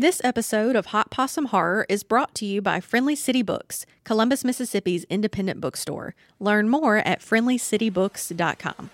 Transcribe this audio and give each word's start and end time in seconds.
This 0.00 0.22
episode 0.24 0.76
of 0.76 0.86
Hot 0.86 1.10
Possum 1.10 1.48
Horror 1.48 1.84
is 1.90 2.04
brought 2.04 2.34
to 2.36 2.46
you 2.46 2.62
by 2.62 2.80
Friendly 2.80 3.14
City 3.14 3.42
Books, 3.42 3.84
Columbus, 4.02 4.46
Mississippi's 4.46 5.04
independent 5.10 5.60
bookstore. 5.60 6.14
Learn 6.38 6.70
more 6.70 6.96
at 7.06 7.20
friendlycitybooks.com. 7.20 8.88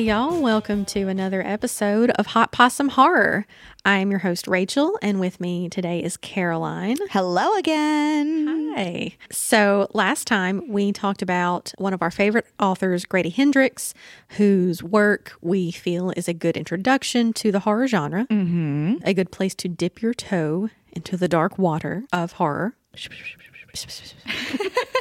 Hey, 0.00 0.06
y'all, 0.06 0.40
welcome 0.40 0.86
to 0.86 1.08
another 1.08 1.46
episode 1.46 2.08
of 2.12 2.28
Hot 2.28 2.52
Possum 2.52 2.88
Horror. 2.88 3.46
I'm 3.84 4.10
your 4.10 4.20
host, 4.20 4.48
Rachel, 4.48 4.98
and 5.02 5.20
with 5.20 5.38
me 5.42 5.68
today 5.68 6.02
is 6.02 6.16
Caroline. 6.16 6.96
Hello 7.10 7.54
again. 7.56 8.72
Hi. 8.74 9.14
So, 9.30 9.90
last 9.92 10.26
time 10.26 10.66
we 10.68 10.90
talked 10.90 11.20
about 11.20 11.74
one 11.76 11.92
of 11.92 12.00
our 12.00 12.10
favorite 12.10 12.46
authors, 12.58 13.04
Grady 13.04 13.28
Hendrix, 13.28 13.92
whose 14.38 14.82
work 14.82 15.34
we 15.42 15.70
feel 15.70 16.14
is 16.16 16.28
a 16.28 16.32
good 16.32 16.56
introduction 16.56 17.34
to 17.34 17.52
the 17.52 17.60
horror 17.60 17.86
genre, 17.86 18.26
mm-hmm. 18.30 18.94
a 19.04 19.12
good 19.12 19.30
place 19.30 19.54
to 19.56 19.68
dip 19.68 20.00
your 20.00 20.14
toe 20.14 20.70
into 20.92 21.18
the 21.18 21.28
dark 21.28 21.58
water 21.58 22.04
of 22.10 22.32
horror. 22.32 22.74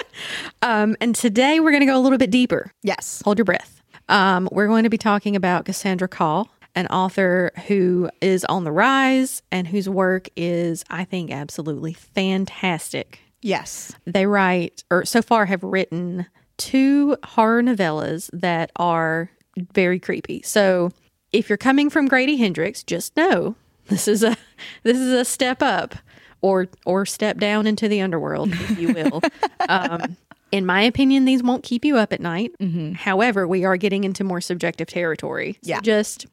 um, 0.61 0.97
and 0.99 1.15
today 1.15 1.61
we're 1.61 1.71
going 1.71 1.79
to 1.79 1.87
go 1.87 1.97
a 1.97 2.03
little 2.03 2.17
bit 2.17 2.31
deeper. 2.31 2.73
Yes. 2.83 3.21
Hold 3.23 3.37
your 3.37 3.45
breath. 3.45 3.78
Um, 4.09 4.49
we're 4.51 4.67
going 4.67 4.83
to 4.83 4.89
be 4.89 4.97
talking 4.97 5.35
about 5.35 5.65
Cassandra 5.65 6.09
Khaw, 6.09 6.45
an 6.75 6.87
author 6.87 7.51
who 7.67 8.09
is 8.21 8.43
on 8.45 8.63
the 8.63 8.71
rise 8.71 9.41
and 9.51 9.67
whose 9.67 9.87
work 9.87 10.27
is, 10.35 10.83
I 10.89 11.05
think, 11.05 11.31
absolutely 11.31 11.93
fantastic. 11.93 13.19
Yes. 13.41 13.93
They 14.05 14.25
write, 14.25 14.83
or 14.91 15.05
so 15.05 15.21
far 15.21 15.45
have 15.45 15.63
written, 15.63 16.25
two 16.57 17.15
horror 17.23 17.61
novellas 17.61 18.29
that 18.33 18.71
are 18.75 19.29
very 19.73 19.99
creepy. 19.99 20.41
So 20.41 20.91
if 21.31 21.47
you're 21.47 21.57
coming 21.57 21.89
from 21.89 22.07
Grady 22.07 22.37
Hendrix, 22.37 22.83
just 22.83 23.15
know 23.15 23.55
this 23.87 24.07
is 24.07 24.23
a 24.23 24.35
this 24.83 24.97
is 24.97 25.13
a 25.13 25.25
step 25.25 25.61
up 25.61 25.95
or 26.41 26.67
or 26.85 27.05
step 27.05 27.37
down 27.37 27.67
into 27.67 27.87
the 27.87 28.01
underworld, 28.01 28.51
if 28.51 28.79
you 28.79 28.93
will. 28.93 29.21
um, 29.69 30.17
in 30.51 30.65
my 30.65 30.81
opinion, 30.81 31.25
these 31.25 31.43
won't 31.43 31.63
keep 31.63 31.85
you 31.85 31.97
up 31.97 32.11
at 32.13 32.19
night. 32.21 32.51
However, 32.95 33.47
we 33.47 33.65
are 33.65 33.77
getting 33.77 34.03
into 34.03 34.23
more 34.23 34.41
subjective 34.41 34.87
territory. 34.87 35.53
So 35.61 35.69
Yeah. 35.69 35.79
just 35.81 36.25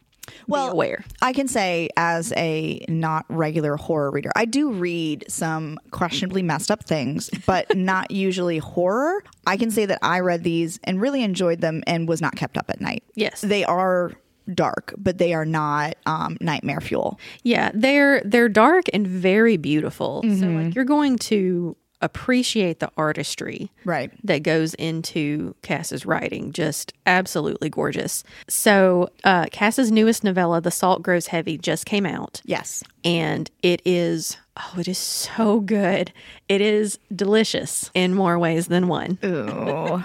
Well, 0.48 0.68
be 0.68 0.72
aware. 0.72 1.04
I 1.22 1.32
can 1.32 1.46
say, 1.48 1.88
as 1.96 2.32
a 2.36 2.84
not 2.88 3.24
regular 3.28 3.76
horror 3.76 4.10
reader, 4.10 4.30
I 4.34 4.44
do 4.44 4.72
read 4.72 5.24
some 5.28 5.78
questionably 5.90 6.42
messed 6.42 6.70
up 6.70 6.84
things, 6.84 7.30
but 7.46 7.76
not 7.76 8.10
usually 8.10 8.58
horror. 8.58 9.22
I 9.46 9.56
can 9.56 9.70
say 9.70 9.86
that 9.86 9.98
I 10.02 10.20
read 10.20 10.42
these 10.42 10.80
and 10.84 11.00
really 11.00 11.22
enjoyed 11.22 11.60
them 11.60 11.82
and 11.86 12.08
was 12.08 12.20
not 12.20 12.34
kept 12.36 12.56
up 12.58 12.66
at 12.70 12.80
night. 12.80 13.04
Yes. 13.14 13.40
They 13.42 13.64
are 13.64 14.12
dark, 14.54 14.94
but 14.96 15.18
they 15.18 15.34
are 15.34 15.44
not 15.44 15.96
um, 16.06 16.36
nightmare 16.40 16.80
fuel. 16.80 17.18
Yeah, 17.42 17.70
they're 17.74 18.22
they're 18.24 18.48
dark 18.48 18.84
and 18.92 19.06
very 19.06 19.56
beautiful. 19.56 20.22
So 20.22 20.46
like 20.46 20.74
you're 20.74 20.84
going 20.84 21.18
to 21.18 21.76
appreciate 22.02 22.80
the 22.80 22.90
artistry 22.96 23.70
Right. 23.84 24.10
that 24.24 24.42
goes 24.42 24.74
into 24.74 25.54
Cass's 25.62 26.04
writing. 26.06 26.52
Just 26.52 26.92
absolutely 27.06 27.70
gorgeous. 27.70 28.22
So 28.48 29.08
uh, 29.24 29.46
Cass's 29.52 29.90
newest 29.90 30.22
novella, 30.24 30.60
The 30.60 30.70
Salt 30.70 31.02
Grows 31.02 31.28
Heavy, 31.28 31.56
just 31.58 31.86
came 31.86 32.04
out. 32.06 32.42
Yes. 32.44 32.82
and 33.04 33.50
it 33.62 33.80
is 33.84 34.36
oh 34.58 34.74
it 34.80 34.88
is 34.88 34.96
so 34.98 35.60
good 35.60 36.12
it 36.48 36.60
is 36.62 36.98
delicious 37.14 37.90
in 37.94 38.14
more 38.14 38.38
ways 38.38 38.66
than 38.68 38.88
one 38.88 39.18
Ooh. 39.24 40.02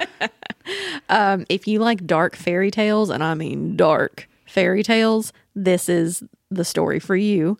um, 1.09 1.46
if 1.50 1.68
you 1.68 1.79
like 1.79 2.06
dark 2.06 2.35
fairy 2.35 2.69
tales 2.72 3.09
and 3.09 3.23
i 3.23 3.34
mean 3.34 3.75
dark 3.75 4.28
fairy 4.46 4.84
tales 4.84 5.31
this 5.56 5.88
is 5.90 6.22
the 6.50 6.66
story 6.66 7.00
for 7.00 7.16
you 7.16 7.56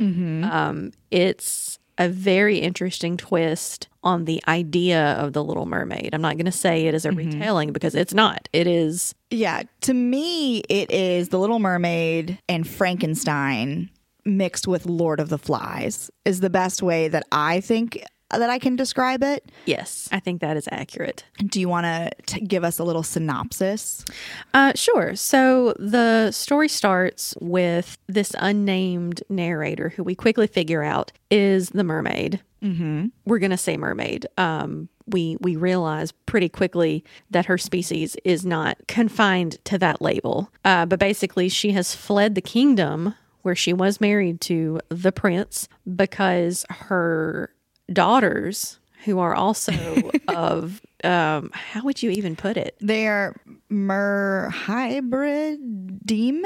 um, 0.52 0.92
it's 1.12 1.80
a 2.02 2.10
very 2.10 2.58
interesting 2.58 3.16
twist 3.16 3.88
on 4.04 4.26
the 4.26 4.42
idea 4.48 5.14
of 5.14 5.34
the 5.34 5.44
little 5.44 5.68
mermaid. 5.68 6.10
I'm 6.14 6.22
not 6.22 6.36
going 6.36 6.46
to 6.46 6.52
say 6.52 6.88
it 6.88 6.96
is 6.96 7.06
a 7.06 7.10
mm-hmm. 7.10 7.32
retelling 7.32 7.72
because 7.72 7.94
it's 7.94 8.14
not. 8.14 8.50
It 8.52 8.66
is 8.66 9.14
Yeah, 9.30 9.64
to 9.82 9.94
me, 9.94 10.60
it 10.70 10.90
is 10.90 11.30
The 11.30 11.38
Little 11.38 11.60
Mermaid 11.60 12.40
and 12.50 12.68
Frankenstein 12.68 13.92
mixed 14.26 14.68
with 14.68 14.86
Lord 14.86 15.20
of 15.20 15.30
the 15.30 15.38
Flies 15.38 16.10
is 16.26 16.40
the 16.40 16.50
best 16.50 16.82
way 16.82 17.08
that 17.08 17.26
I 17.32 17.62
think 17.62 18.04
that 18.38 18.50
I 18.50 18.60
can 18.60 18.76
describe 18.76 19.24
it. 19.24 19.52
yes 19.66 20.08
i 20.12 20.20
think 20.20 20.42
that 20.42 20.58
is 20.58 20.68
accurate 20.72 21.24
Do 21.46 21.60
you 21.60 21.70
want 21.70 21.86
to 22.28 22.40
give 22.40 22.64
us 22.64 22.80
a 22.80 22.84
little 22.84 23.04
synopsis? 23.04 24.06
Uh, 24.54 24.74
sure. 24.76 25.16
So 25.16 25.74
the 25.80 26.32
story 26.32 26.68
starts 26.70 27.34
with 27.42 27.98
this 28.08 28.34
unnamed 28.40 29.24
narrator 29.30 29.90
who 29.90 30.04
we 30.04 30.16
quickly 30.16 30.48
figure 30.48 30.84
out 30.84 31.12
is 31.30 31.70
the 31.70 31.84
mermaid. 31.84 32.42
Mm-hmm. 32.64 33.08
We're 33.26 33.40
going 33.40 33.52
to 33.52 33.58
say 33.58 33.76
mermaid. 33.78 34.28
Um, 34.38 34.88
we 35.08 35.38
we 35.42 35.56
realize 35.56 36.12
pretty 36.26 36.48
quickly 36.50 37.04
that 37.32 37.46
her 37.48 37.58
species 37.58 38.16
is 38.24 38.46
not 38.46 38.78
confined 38.88 39.58
to 39.66 39.78
that 39.80 40.02
label. 40.02 40.52
Uh, 40.64 40.86
but 40.86 41.00
basically, 41.00 41.50
she 41.50 41.72
has 41.72 41.96
fled 41.96 42.36
the 42.36 42.42
kingdom 42.42 43.16
where 43.42 43.56
she 43.56 43.74
was 43.74 44.00
married 44.00 44.40
to 44.42 44.80
the 44.90 45.12
prince 45.12 45.68
because 45.96 46.66
her 46.70 47.52
daughters, 47.94 48.80
who 49.06 49.20
are 49.20 49.34
also 49.36 50.12
of 50.28 50.82
um, 51.04 51.50
how 51.54 51.84
would 51.84 52.02
you 52.04 52.12
even 52.12 52.36
put 52.36 52.58
it? 52.58 52.76
They 52.82 53.08
are 53.08 53.36
mer 53.70 54.50
hybrid 54.54 56.06
demons? 56.06 56.46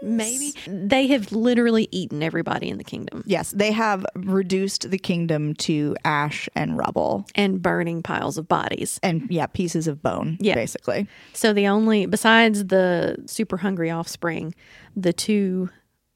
Maybe 0.00 0.52
they 0.68 1.08
have 1.08 1.32
literally 1.32 1.88
eaten 1.90 2.22
everybody 2.22 2.68
in 2.68 2.78
the 2.78 2.84
kingdom 2.84 3.24
Yes, 3.26 3.50
they 3.50 3.72
have 3.72 4.06
reduced 4.14 4.88
the 4.92 4.98
kingdom 4.98 5.54
to 5.54 5.96
ash 6.04 6.48
and 6.54 6.78
rubble 6.78 7.26
and 7.34 7.60
burning 7.60 8.04
piles 8.04 8.38
of 8.38 8.46
bodies. 8.46 9.00
and, 9.02 9.26
yeah, 9.28 9.46
pieces 9.46 9.88
of 9.88 10.00
bone, 10.00 10.36
Yeah. 10.40 10.54
basically. 10.54 11.08
So 11.32 11.52
the 11.52 11.66
only, 11.66 12.06
besides 12.06 12.66
the 12.66 13.16
super 13.26 13.56
hungry 13.56 13.90
offspring, 13.90 14.54
the 14.94 15.12
two 15.12 15.68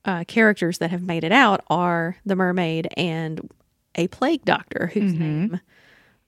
uh, 0.05 0.23
characters 0.29 0.79
that 0.79 0.91
have 0.93 1.03
made 1.03 1.25
it 1.25 1.33
out 1.33 1.65
are 1.69 2.17
the 2.25 2.37
mermaid 2.37 2.87
and 2.97 3.51
a 3.95 4.07
plague 4.09 4.45
doctor 4.45 4.91
whose 4.93 5.13
name 5.13 5.61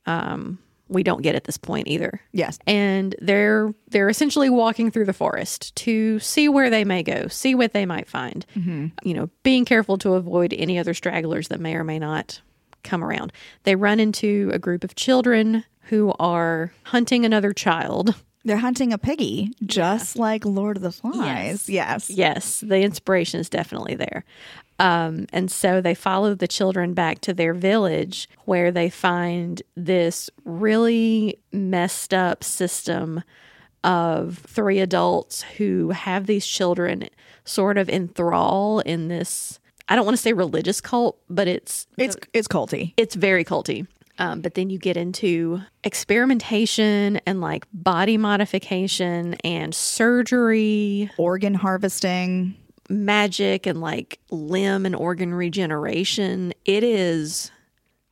um, 0.06 0.58
we 0.88 1.02
don't 1.02 1.22
get 1.22 1.34
at 1.34 1.44
this 1.44 1.56
point 1.56 1.88
either. 1.88 2.20
Yes. 2.32 2.58
and 2.66 3.14
they're 3.20 3.72
they're 3.88 4.08
essentially 4.10 4.50
walking 4.50 4.90
through 4.90 5.06
the 5.06 5.12
forest 5.14 5.74
to 5.76 6.18
see 6.20 6.48
where 6.48 6.68
they 6.70 6.84
may 6.84 7.02
go, 7.02 7.26
see 7.28 7.54
what 7.54 7.72
they 7.72 7.86
might 7.86 8.08
find. 8.08 8.44
You 8.54 9.14
know, 9.14 9.30
being 9.42 9.64
careful 9.64 9.96
to 9.98 10.14
avoid 10.14 10.52
any 10.52 10.78
other 10.78 10.94
stragglers 10.94 11.48
that 11.48 11.60
may 11.60 11.74
or 11.74 11.84
may 11.84 11.98
not 11.98 12.40
come 12.82 13.02
around. 13.02 13.32
They 13.62 13.76
run 13.76 13.98
into 13.98 14.50
a 14.52 14.58
group 14.58 14.84
of 14.84 14.94
children 14.94 15.64
who 15.88 16.12
are 16.18 16.72
hunting 16.84 17.24
another 17.24 17.52
child. 17.52 18.14
They're 18.46 18.58
hunting 18.58 18.92
a 18.92 18.98
piggy, 18.98 19.52
just 19.64 20.18
like 20.18 20.44
Lord 20.44 20.76
of 20.76 20.82
the 20.82 20.92
Flies. 20.92 21.66
Yes. 21.66 22.10
Yes, 22.10 22.60
the 22.60 22.80
inspiration 22.82 23.40
is 23.40 23.48
definitely 23.48 23.94
there. 23.94 24.26
Um, 24.78 25.26
and 25.32 25.50
so 25.50 25.80
they 25.80 25.94
follow 25.94 26.34
the 26.34 26.48
children 26.48 26.94
back 26.94 27.20
to 27.22 27.32
their 27.34 27.54
village 27.54 28.28
where 28.44 28.72
they 28.72 28.90
find 28.90 29.62
this 29.76 30.28
really 30.44 31.38
messed 31.52 32.12
up 32.12 32.42
system 32.42 33.22
of 33.84 34.38
three 34.38 34.80
adults 34.80 35.42
who 35.42 35.90
have 35.90 36.26
these 36.26 36.46
children 36.46 37.08
sort 37.44 37.78
of 37.78 37.88
in 37.88 38.08
thrall 38.08 38.80
in 38.80 39.08
this 39.08 39.60
I 39.86 39.96
don't 39.96 40.06
want 40.06 40.16
to 40.16 40.22
say 40.22 40.32
religious 40.32 40.80
cult, 40.80 41.18
but 41.28 41.46
it's 41.46 41.86
It's 41.98 42.16
it's 42.32 42.48
culty. 42.48 42.94
it's 42.96 43.14
very 43.14 43.44
culty. 43.44 43.86
Um, 44.18 44.40
but 44.40 44.54
then 44.54 44.70
you 44.70 44.78
get 44.78 44.96
into 44.96 45.60
experimentation 45.82 47.20
and 47.26 47.40
like 47.40 47.66
body 47.72 48.16
modification 48.16 49.34
and 49.44 49.74
surgery, 49.74 51.10
Organ 51.18 51.54
harvesting. 51.54 52.54
Magic 52.88 53.66
and 53.66 53.80
like 53.80 54.18
limb 54.30 54.86
and 54.86 54.94
organ 54.94 55.34
regeneration. 55.34 56.52
It 56.64 56.84
is 56.84 57.50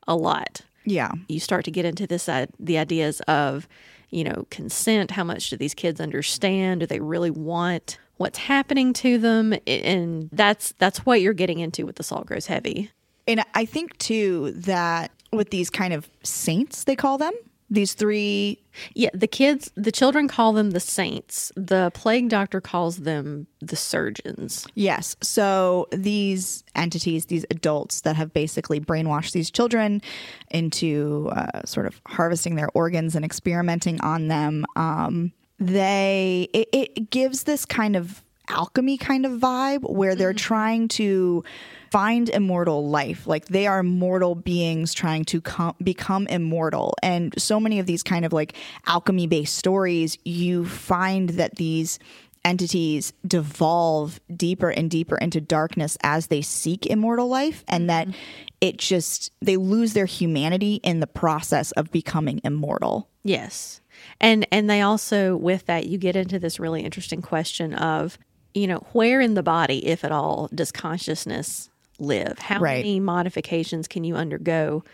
a 0.06 0.16
lot. 0.16 0.62
Yeah. 0.84 1.12
You 1.28 1.40
start 1.40 1.64
to 1.66 1.70
get 1.70 1.84
into 1.84 2.06
this 2.06 2.28
uh, 2.28 2.46
the 2.58 2.78
ideas 2.78 3.20
of, 3.22 3.68
you 4.10 4.24
know, 4.24 4.46
consent. 4.50 5.12
How 5.12 5.24
much 5.24 5.50
do 5.50 5.56
these 5.56 5.74
kids 5.74 6.00
understand? 6.00 6.80
Do 6.80 6.86
they 6.86 7.00
really 7.00 7.30
want 7.30 7.98
what's 8.16 8.38
happening 8.38 8.92
to 8.94 9.18
them? 9.18 9.54
And 9.66 10.28
that's 10.32 10.74
that's 10.78 11.06
what 11.06 11.20
you're 11.20 11.32
getting 11.32 11.60
into 11.60 11.86
with 11.86 11.96
the 11.96 12.02
salt 12.02 12.26
grows 12.26 12.46
heavy. 12.46 12.90
And 13.28 13.44
I 13.54 13.64
think 13.64 13.96
too 13.98 14.52
that 14.52 15.12
with 15.32 15.50
these 15.50 15.70
kind 15.70 15.94
of 15.94 16.10
saints, 16.22 16.84
they 16.84 16.96
call 16.96 17.18
them, 17.18 17.32
these 17.72 17.94
three 17.94 18.58
Yeah, 18.94 19.10
the 19.14 19.26
kids, 19.26 19.70
the 19.74 19.92
children 19.92 20.28
call 20.28 20.52
them 20.52 20.70
the 20.70 20.80
saints. 20.80 21.50
The 21.56 21.90
plague 21.94 22.28
doctor 22.28 22.60
calls 22.60 22.98
them 22.98 23.46
the 23.60 23.76
surgeons. 23.76 24.66
Yes. 24.74 25.16
So 25.22 25.88
these 25.90 26.64
entities, 26.74 27.26
these 27.26 27.46
adults 27.50 28.02
that 28.02 28.16
have 28.16 28.32
basically 28.32 28.78
brainwashed 28.78 29.32
these 29.32 29.50
children 29.50 30.02
into 30.50 31.30
uh, 31.32 31.62
sort 31.64 31.86
of 31.86 32.00
harvesting 32.06 32.56
their 32.56 32.68
organs 32.74 33.16
and 33.16 33.24
experimenting 33.24 34.00
on 34.02 34.28
them, 34.28 34.66
um, 34.76 35.32
they 35.58 36.48
it, 36.52 36.68
it 36.72 37.10
gives 37.10 37.44
this 37.44 37.64
kind 37.64 37.96
of 37.96 38.22
alchemy 38.48 38.98
kind 38.98 39.24
of 39.24 39.40
vibe 39.40 39.88
where 39.88 40.14
they're 40.14 40.34
trying 40.34 40.88
to 40.88 41.44
find 41.92 42.30
immortal 42.30 42.88
life. 42.88 43.26
Like 43.26 43.48
they 43.48 43.66
are 43.66 43.82
mortal 43.82 44.34
beings 44.34 44.94
trying 44.94 45.26
to 45.26 45.42
com- 45.42 45.76
become 45.82 46.26
immortal. 46.28 46.94
And 47.02 47.34
so 47.36 47.60
many 47.60 47.78
of 47.78 47.84
these 47.84 48.02
kind 48.02 48.24
of 48.24 48.32
like 48.32 48.56
alchemy 48.86 49.26
based 49.26 49.58
stories 49.58 50.16
you 50.24 50.64
find 50.64 51.28
that 51.30 51.56
these 51.56 51.98
entities 52.46 53.12
devolve 53.26 54.20
deeper 54.34 54.70
and 54.70 54.90
deeper 54.90 55.18
into 55.18 55.38
darkness 55.38 55.98
as 56.02 56.28
they 56.28 56.40
seek 56.40 56.86
immortal 56.86 57.28
life 57.28 57.62
and 57.68 57.90
that 57.90 58.08
mm-hmm. 58.08 58.18
it 58.62 58.78
just 58.78 59.30
they 59.42 59.58
lose 59.58 59.92
their 59.92 60.06
humanity 60.06 60.76
in 60.82 61.00
the 61.00 61.06
process 61.06 61.72
of 61.72 61.92
becoming 61.92 62.40
immortal. 62.42 63.06
Yes. 63.22 63.82
And 64.18 64.46
and 64.50 64.70
they 64.70 64.80
also 64.80 65.36
with 65.36 65.66
that 65.66 65.86
you 65.86 65.98
get 65.98 66.16
into 66.16 66.38
this 66.38 66.58
really 66.58 66.80
interesting 66.80 67.20
question 67.20 67.74
of, 67.74 68.18
you 68.54 68.66
know, 68.66 68.78
where 68.92 69.20
in 69.20 69.34
the 69.34 69.42
body, 69.42 69.86
if 69.86 70.04
at 70.04 70.10
all, 70.10 70.48
does 70.54 70.72
consciousness 70.72 71.68
live? 71.98 72.38
How 72.38 72.60
Right. 72.60 72.78
many 72.78 73.00
modifications 73.00 73.88
can 73.88 74.04
you 74.04 74.16
undergo 74.16 74.84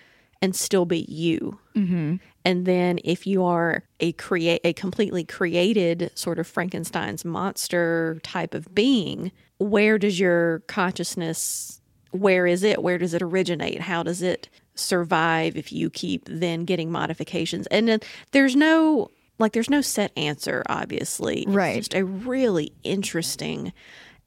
and 0.43 0.55
still 0.55 0.85
be 0.85 1.01
you? 1.09 1.59
Mm-hmm. 1.75 2.17
And 2.45 2.65
then 2.67 2.99
if 3.05 3.27
you 3.27 3.45
are 3.45 3.83
a 4.01 4.13
create 4.13 4.61
a 4.65 4.73
completely 4.73 5.25
created 5.25 6.11
sort 6.15 6.39
of 6.39 6.47
Frankenstein's 6.47 7.25
monster 7.25 8.19
type 8.23 8.55
of 8.55 8.75
being, 8.75 9.33
where 9.59 9.99
does 9.99 10.19
your 10.21 10.61
consciousness 10.69 11.81
where 12.11 12.47
is 12.47 12.63
it? 12.63 12.83
Where 12.83 12.97
does 12.97 13.13
it 13.13 13.21
originate? 13.21 13.83
How 13.83 14.03
does 14.03 14.23
it 14.23 14.49
survive 14.75 15.57
if 15.57 15.71
you 15.73 15.91
keep 15.91 16.25
then 16.27 16.65
getting 16.65 16.91
modifications? 16.91 17.67
And 17.67 17.87
then 17.87 18.01
there's 18.31 18.57
no 18.57 19.11
like 19.39 19.53
there's 19.53 19.69
no 19.71 19.83
set 19.83 20.11
answer, 20.17 20.63
obviously. 20.69 21.41
It's 21.43 21.49
Right. 21.51 21.77
just 21.77 21.95
a 21.95 22.05
really 22.05 22.73
interesting 22.83 23.73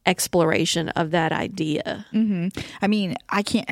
exploration 0.06 0.90
of 0.90 1.12
that 1.12 1.32
idea. 1.32 2.06
Mm-hmm. 2.14 2.48
I 2.82 2.88
mean, 2.88 3.16
I 3.30 3.44
can't. 3.44 3.70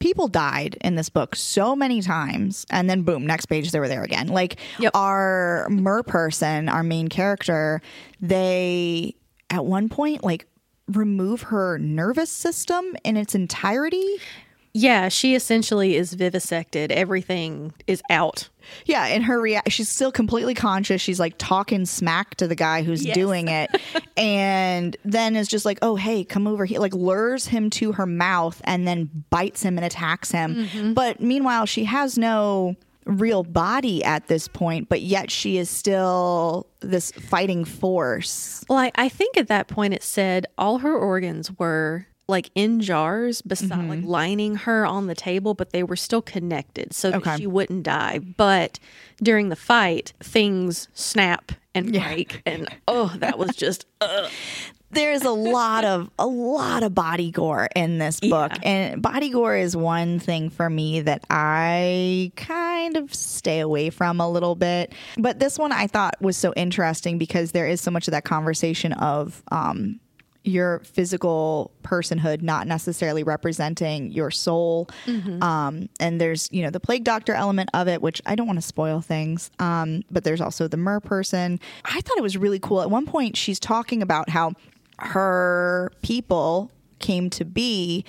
People 0.00 0.28
died 0.28 0.76
in 0.82 0.96
this 0.96 1.08
book 1.08 1.34
so 1.34 1.74
many 1.74 2.02
times, 2.02 2.66
and 2.70 2.90
then 2.90 3.02
boom, 3.02 3.26
next 3.26 3.46
page 3.46 3.70
they 3.70 3.80
were 3.80 3.88
there 3.88 4.02
again. 4.02 4.26
Like 4.28 4.56
Yep. 4.78 4.92
our 4.94 5.66
mer 5.70 6.02
person, 6.02 6.68
our 6.68 6.82
main 6.82 7.08
character, 7.08 7.80
they 8.20 9.14
at 9.50 9.64
one 9.64 9.88
point 9.88 10.22
like 10.24 10.46
remove 10.88 11.42
her 11.42 11.78
nervous 11.78 12.30
system 12.30 12.94
in 13.04 13.16
its 13.16 13.34
entirety. 13.34 14.16
Yeah, 14.74 15.08
she 15.08 15.34
essentially 15.34 15.94
is 15.96 16.14
vivisected. 16.14 16.90
Everything 16.90 17.72
is 17.86 18.02
out. 18.10 18.48
Yeah, 18.86 19.06
and 19.06 19.24
her 19.24 19.40
rea- 19.40 19.62
she's 19.68 19.88
still 19.88 20.12
completely 20.12 20.54
conscious. 20.54 21.00
She's 21.00 21.20
like 21.20 21.34
talking 21.38 21.86
smack 21.86 22.34
to 22.36 22.46
the 22.48 22.54
guy 22.54 22.82
who's 22.82 23.04
Yes. 23.04 23.14
doing 23.14 23.48
it, 23.48 23.70
and 24.16 24.96
then 25.04 25.36
is 25.36 25.48
just 25.48 25.64
like, 25.64 25.78
"Oh, 25.82 25.96
hey, 25.96 26.24
come 26.24 26.46
over 26.46 26.64
here!" 26.64 26.80
Like 26.80 26.94
lures 26.94 27.46
him 27.46 27.70
to 27.70 27.92
her 27.92 28.06
mouth 28.06 28.60
and 28.64 28.86
then 28.86 29.10
bites 29.30 29.62
him 29.62 29.76
and 29.78 29.84
attacks 29.84 30.30
him. 30.30 30.54
Mm-hmm. 30.54 30.92
But 30.94 31.20
meanwhile, 31.20 31.66
she 31.66 31.84
has 31.84 32.16
no 32.18 32.76
real 33.06 33.42
body 33.42 34.02
at 34.02 34.28
this 34.28 34.48
point, 34.48 34.88
but 34.88 35.02
yet 35.02 35.30
she 35.30 35.58
is 35.58 35.68
still 35.68 36.66
this 36.80 37.12
fighting 37.12 37.64
force. 37.66 38.64
Well, 38.68 38.78
I, 38.78 38.92
I 38.94 39.08
think 39.10 39.36
at 39.36 39.48
that 39.48 39.68
point 39.68 39.92
it 39.92 40.02
said 40.02 40.46
all 40.56 40.78
her 40.78 40.96
organs 40.96 41.50
were 41.58 42.06
like 42.26 42.50
in 42.54 42.80
jars 42.80 43.42
beside 43.42 43.88
like 43.88 44.04
lining 44.04 44.56
her 44.56 44.86
on 44.86 45.06
the 45.06 45.14
table, 45.14 45.54
but 45.54 45.70
they 45.70 45.82
were 45.82 45.96
still 45.96 46.22
connected 46.22 46.94
so 46.94 47.10
that 47.10 47.38
she 47.38 47.46
wouldn't 47.46 47.82
die. 47.82 48.18
But 48.18 48.78
during 49.22 49.50
the 49.50 49.56
fight, 49.56 50.12
things 50.20 50.88
snap 50.94 51.52
and 51.74 51.92
break. 51.92 52.42
And 52.46 52.68
oh, 52.88 53.14
that 53.18 53.38
was 53.38 53.54
just 53.56 53.86
uh, 54.00 54.28
there's 54.94 55.22
a 55.22 55.30
lot 55.30 55.84
of 55.84 56.10
a 56.18 56.26
lot 56.26 56.82
of 56.82 56.94
body 56.94 57.30
gore 57.30 57.68
in 57.74 57.98
this 57.98 58.20
book 58.20 58.52
and 58.62 59.02
body 59.02 59.30
gore 59.30 59.56
is 59.56 59.76
one 59.76 60.20
thing 60.20 60.50
for 60.50 60.70
me 60.70 61.00
that 61.00 61.24
i 61.30 62.30
kind 62.36 62.96
of 62.96 63.12
stay 63.12 63.58
away 63.60 63.90
from 63.90 64.20
a 64.20 64.30
little 64.30 64.54
bit. 64.54 64.92
But 65.18 65.40
this 65.40 65.58
one 65.58 65.72
i 65.72 65.86
thought 65.86 66.14
was 66.20 66.36
so 66.36 66.52
interesting 66.56 67.18
because 67.18 67.52
there 67.52 67.66
is 67.66 67.80
so 67.80 67.90
much 67.90 68.06
of 68.08 68.12
that 68.12 68.24
conversation 68.24 68.92
of 68.92 69.42
um 69.50 70.00
your 70.44 70.80
physical 70.80 71.72
personhood 71.82 72.42
not 72.42 72.66
necessarily 72.66 73.22
representing 73.22 74.12
your 74.12 74.30
soul. 74.30 74.88
Um, 75.42 75.88
and 75.98 76.20
there's 76.20 76.48
you 76.52 76.62
know 76.62 76.70
the 76.70 76.80
plague 76.80 77.04
doctor 77.04 77.32
element 77.34 77.70
of 77.74 77.88
it 77.88 78.02
which 78.02 78.20
i 78.26 78.34
don't 78.34 78.46
want 78.46 78.58
to 78.58 78.66
spoil 78.66 79.00
things 79.00 79.50
um, 79.58 80.02
but 80.10 80.24
there's 80.24 80.40
also 80.40 80.68
the 80.68 80.76
mer 80.76 81.00
person. 81.00 81.58
I 81.84 82.00
thought 82.00 82.18
it 82.18 82.22
was 82.22 82.36
really 82.36 82.58
cool. 82.58 82.82
At 82.82 82.90
one 82.90 83.06
point 83.06 83.36
she's 83.36 83.58
talking 83.58 84.02
about 84.02 84.28
how 84.28 84.52
her 84.98 85.90
people 86.02 86.70
came 86.98 87.30
to 87.30 87.44
be 87.44 88.04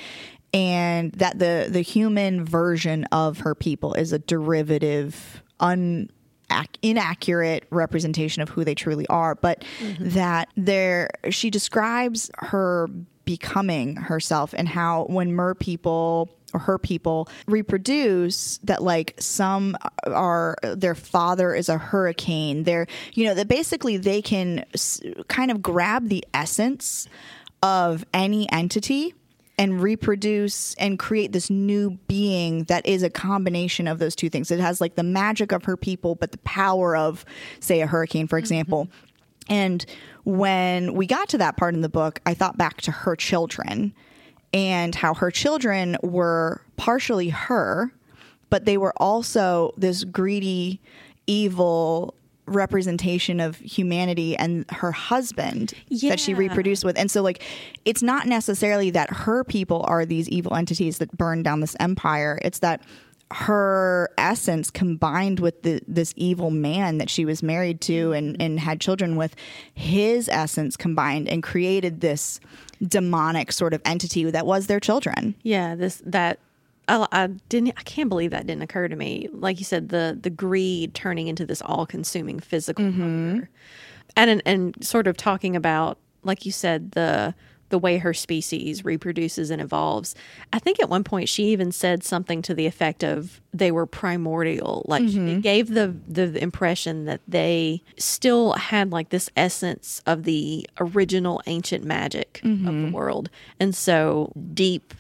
and 0.54 1.12
that 1.14 1.40
the 1.40 1.68
the 1.70 1.82
human 1.82 2.46
version 2.46 3.04
of 3.06 3.40
her 3.40 3.56
people 3.56 3.94
is 3.94 4.14
a 4.14 4.20
derivative 4.20 5.42
un 5.60 6.10
ac- 6.52 6.70
inaccurate 6.82 7.66
representation 7.70 8.42
of 8.42 8.50
who 8.50 8.64
they 8.64 8.76
truly 8.76 9.08
are 9.08 9.36
but 9.36 9.64
mm-hmm. 9.80 10.10
that 10.10 10.50
there 10.56 11.10
she 11.30 11.50
describes 11.50 12.30
her 12.38 12.88
becoming 13.26 13.96
herself 13.96 14.54
and 14.56 14.70
how 14.70 15.06
when 15.06 15.34
mer 15.34 15.56
people 15.56 16.30
or 16.54 16.60
her 16.60 16.78
people 16.78 17.28
reproduce 17.48 18.60
that 18.60 18.82
like 18.82 19.14
some 19.20 19.76
are 20.06 20.56
their 20.64 20.96
father 20.96 21.54
is 21.54 21.68
a 21.68 21.78
hurricane. 21.78 22.64
They're 22.64 22.88
you 23.14 23.26
know 23.26 23.34
that 23.34 23.48
basically 23.48 23.98
they 23.98 24.22
can 24.22 24.64
s- 24.74 25.02
kind 25.28 25.52
of 25.52 25.62
grab 25.62 26.08
the 26.08 26.24
essence 26.34 27.08
of 27.62 28.06
any 28.14 28.50
entity 28.52 29.14
and 29.58 29.82
reproduce 29.82 30.74
and 30.76 31.00
create 31.00 31.32
this 31.32 31.50
new 31.50 31.92
being 32.08 32.66
that 32.66 32.86
is 32.86 33.04
a 33.04 33.10
combination 33.10 33.88
of 33.88 34.00
those 34.00 34.16
two 34.16 34.30
things. 34.30 34.52
It 34.52 34.60
has 34.60 34.82
like 34.82 34.96
the 34.96 35.04
magic 35.04 35.52
of 35.52 35.64
her 35.66 35.78
people 35.78 36.16
but 36.16 36.32
the 36.32 36.38
power 36.40 36.96
of 36.96 37.26
say 37.60 37.82
a 37.82 37.88
hurricane 37.88 38.28
for 38.28 38.36
mm-hmm. 38.36 38.44
example. 38.44 38.90
And 39.48 39.86
when 40.24 40.94
we 40.94 41.06
got 41.06 41.30
to 41.30 41.38
that 41.38 41.56
part 41.56 41.76
in 41.76 41.82
the 41.82 41.90
book, 41.90 42.20
I 42.26 42.34
thought 42.34 42.58
back 42.58 42.82
to 42.82 42.92
her 42.92 43.16
children 43.16 43.94
and 44.54 44.96
how 44.96 45.14
her 45.14 45.32
children 45.32 45.98
were 46.02 46.62
partially 46.78 47.30
her, 47.30 47.94
but 48.50 48.66
they 48.66 48.78
were 48.78 48.94
also 48.98 49.74
this 49.78 50.04
greedy, 50.04 50.82
evil 51.28 52.16
representation 52.48 53.40
of 53.40 53.58
humanity 53.58 54.36
and 54.38 54.70
her 54.70 54.92
husband 54.92 55.74
that 56.02 56.20
she 56.20 56.34
reproduced 56.34 56.84
with. 56.86 56.98
And 56.98 57.10
so 57.10 57.22
like 57.22 57.44
it's 57.86 58.04
not 58.04 58.28
necessarily 58.28 58.90
that 58.92 59.12
her 59.12 59.44
people 59.44 59.84
are 59.88 60.06
these 60.06 60.30
evil 60.30 60.56
entities 60.56 61.00
that 61.00 61.16
burn 61.18 61.44
down 61.44 61.60
this 61.60 61.76
empire. 61.80 62.40
It's 62.44 62.60
that 62.60 62.82
her 63.32 64.10
essence 64.20 64.70
combined 64.70 65.40
with 65.40 65.64
the, 65.64 65.82
this 65.88 66.14
evil 66.16 66.52
man 66.52 67.00
that 67.00 67.10
she 67.10 67.26
was 67.26 67.42
married 67.42 67.82
to 67.82 68.10
mm-hmm. 68.10 68.14
and, 68.14 68.42
and 68.42 68.60
had 68.60 68.80
children 68.80 69.16
with 69.16 69.36
his 69.74 70.30
essence 70.30 70.78
combined 70.78 71.28
and 71.28 71.42
created 71.42 72.02
this 72.02 72.40
demonic 72.84 73.52
sort 73.52 73.74
of 73.74 73.82
entity 73.84 74.30
that 74.30 74.46
was 74.46 74.68
their 74.68 74.80
children 74.80 75.34
yeah. 75.44 75.76
This 75.76 76.02
that 76.06 76.40
I, 76.88 77.08
I 77.12 77.28
didn't. 77.50 77.74
I 77.78 77.84
can't 77.84 78.10
believe 78.10 78.32
that 78.32 78.48
didn't 78.48 78.64
occur 78.64 78.88
to 78.88 78.96
me. 78.96 79.30
Like 79.32 79.60
you 79.60 79.66
said, 79.66 79.90
the 79.90 80.18
the 80.20 80.30
greed 80.30 80.94
turning 80.94 81.28
into 81.28 81.46
this 81.46 81.62
all 81.62 81.86
consuming 81.86 82.40
physical 82.40 82.86
mm-hmm. 82.86 83.02
hunger, 83.02 83.50
and 84.16 84.42
and 84.46 84.76
sort 84.86 85.08
of 85.08 85.18
talking 85.18 85.56
about 85.56 85.98
like 86.24 86.46
you 86.46 86.52
said 86.52 86.92
the 86.92 87.34
the 87.70 87.80
way 87.80 87.98
her 87.98 88.14
species 88.14 88.86
reproduces 88.86 89.50
and 89.50 89.62
evolves. 89.62 90.14
I 90.54 90.60
think 90.60 90.80
at 90.80 90.90
one 90.90 91.04
point 91.04 91.30
she 91.30 91.46
even 91.46 91.72
said 91.72 92.04
something 92.04 92.42
to 92.44 92.54
the 92.54 92.68
effect 92.68 93.04
of 93.04 93.42
they 93.54 93.72
were 93.72 93.86
primordial. 93.88 94.86
Like 94.88 95.04
it 95.04 95.10
mm-hmm. 95.10 95.40
gave 95.40 95.70
the 95.70 95.96
the 96.08 96.42
impression 96.42 97.06
that 97.06 97.22
they 97.28 97.82
still 97.98 98.54
had 98.54 98.92
like 98.92 99.10
this 99.10 99.30
essence 99.36 100.02
of 100.06 100.24
the 100.24 100.68
original 100.80 101.42
ancient 101.48 101.84
magic 101.84 102.40
of 102.44 102.64
the 102.64 102.72
mm-hmm. 102.72 102.92
world. 102.92 103.30
And 103.60 103.76
so 103.76 104.32
deep 104.54 104.94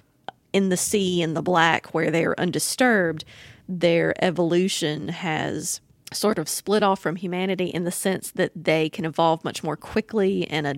in 0.55 0.69
the 0.69 0.77
sea 0.77 1.21
in 1.21 1.33
the 1.33 1.41
black 1.41 1.93
where 1.93 2.09
they 2.09 2.23
are 2.23 2.33
undisturbed, 2.37 3.25
their 3.67 4.15
evolution 4.23 5.09
has 5.09 5.81
sort 6.13 6.39
of 6.39 6.47
split 6.47 6.81
off 6.81 7.01
from 7.01 7.17
humanity 7.17 7.65
in 7.65 7.83
the 7.83 7.91
sense 7.91 8.31
that 8.31 8.53
they 8.55 8.87
can 8.87 9.03
evolve 9.03 9.43
much 9.43 9.65
more 9.65 9.75
quickly 9.75 10.49
and 10.49 10.65
uh, 10.65 10.73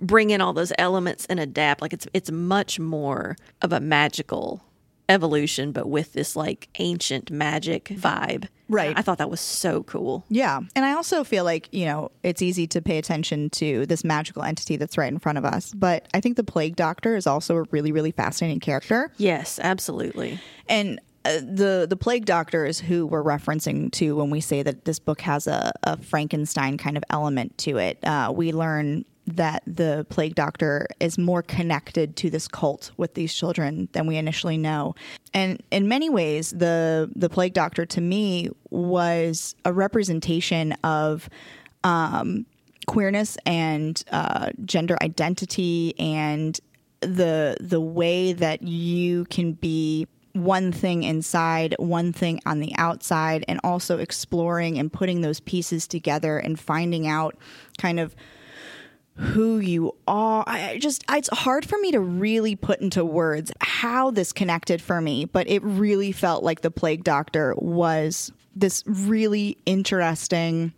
bring 0.00 0.30
in 0.30 0.40
all 0.40 0.52
those 0.52 0.72
elements 0.76 1.24
and 1.26 1.38
adapt. 1.38 1.80
Like 1.80 1.92
it's 1.92 2.08
it's 2.12 2.32
much 2.32 2.80
more 2.80 3.36
of 3.62 3.72
a 3.72 3.78
magical 3.78 4.60
evolution, 5.08 5.72
but 5.72 5.88
with 5.88 6.12
this 6.12 6.36
like 6.36 6.68
ancient 6.78 7.30
magic 7.30 7.84
vibe. 7.86 8.48
Right. 8.68 8.98
I 8.98 9.02
thought 9.02 9.18
that 9.18 9.30
was 9.30 9.40
so 9.40 9.84
cool. 9.84 10.24
Yeah. 10.28 10.60
And 10.74 10.84
I 10.84 10.94
also 10.94 11.22
feel 11.22 11.44
like, 11.44 11.68
you 11.70 11.84
know, 11.84 12.10
it's 12.24 12.42
easy 12.42 12.66
to 12.68 12.82
pay 12.82 12.98
attention 12.98 13.48
to 13.50 13.86
this 13.86 14.02
magical 14.02 14.42
entity 14.42 14.76
that's 14.76 14.98
right 14.98 15.12
in 15.12 15.20
front 15.20 15.38
of 15.38 15.44
us. 15.44 15.72
But 15.72 16.08
I 16.12 16.20
think 16.20 16.36
the 16.36 16.44
plague 16.44 16.74
doctor 16.74 17.14
is 17.14 17.28
also 17.28 17.56
a 17.56 17.62
really, 17.70 17.92
really 17.92 18.10
fascinating 18.10 18.58
character. 18.58 19.12
Yes, 19.18 19.60
absolutely. 19.62 20.40
And 20.68 21.00
the 21.40 21.86
the 21.88 21.96
plague 21.96 22.24
doctor 22.24 22.64
is 22.64 22.80
who 22.80 23.06
we're 23.06 23.22
referencing 23.22 23.90
to 23.92 24.16
when 24.16 24.30
we 24.30 24.40
say 24.40 24.62
that 24.62 24.84
this 24.84 24.98
book 24.98 25.20
has 25.22 25.46
a, 25.46 25.72
a 25.82 25.96
Frankenstein 25.96 26.78
kind 26.78 26.96
of 26.96 27.04
element 27.10 27.56
to 27.58 27.78
it. 27.78 27.98
Uh, 28.04 28.32
we 28.34 28.52
learn 28.52 29.04
that 29.26 29.62
the 29.66 30.06
plague 30.08 30.34
doctor 30.34 30.86
is 31.00 31.18
more 31.18 31.42
connected 31.42 32.14
to 32.16 32.30
this 32.30 32.46
cult 32.46 32.92
with 32.96 33.14
these 33.14 33.34
children 33.34 33.88
than 33.92 34.06
we 34.06 34.16
initially 34.16 34.56
know. 34.56 34.94
And 35.34 35.60
in 35.70 35.88
many 35.88 36.08
ways, 36.08 36.50
the 36.50 37.10
the 37.14 37.28
plague 37.28 37.52
doctor 37.52 37.84
to 37.86 38.00
me 38.00 38.50
was 38.70 39.54
a 39.64 39.72
representation 39.72 40.72
of 40.84 41.28
um, 41.82 42.46
queerness 42.86 43.36
and 43.44 44.02
uh, 44.12 44.50
gender 44.64 44.96
identity 45.02 45.94
and 45.98 46.58
the 47.00 47.56
the 47.60 47.80
way 47.80 48.32
that 48.32 48.62
you 48.62 49.24
can 49.26 49.52
be 49.52 50.06
one 50.36 50.72
thing 50.72 51.02
inside, 51.02 51.74
one 51.78 52.12
thing 52.12 52.40
on 52.46 52.60
the 52.60 52.72
outside, 52.76 53.44
and 53.48 53.60
also 53.64 53.98
exploring 53.98 54.78
and 54.78 54.92
putting 54.92 55.20
those 55.20 55.40
pieces 55.40 55.86
together 55.86 56.38
and 56.38 56.58
finding 56.58 57.06
out 57.06 57.36
kind 57.78 57.98
of 57.98 58.14
who 59.16 59.58
you 59.58 59.96
are. 60.06 60.44
I 60.46 60.78
just, 60.78 61.04
it's 61.10 61.30
hard 61.30 61.64
for 61.64 61.78
me 61.78 61.90
to 61.92 62.00
really 62.00 62.54
put 62.54 62.80
into 62.80 63.04
words 63.04 63.50
how 63.60 64.10
this 64.10 64.32
connected 64.32 64.82
for 64.82 65.00
me, 65.00 65.24
but 65.24 65.48
it 65.48 65.62
really 65.62 66.12
felt 66.12 66.44
like 66.44 66.60
The 66.60 66.70
Plague 66.70 67.02
Doctor 67.02 67.54
was 67.56 68.30
this 68.54 68.82
really 68.86 69.56
interesting, 69.64 70.72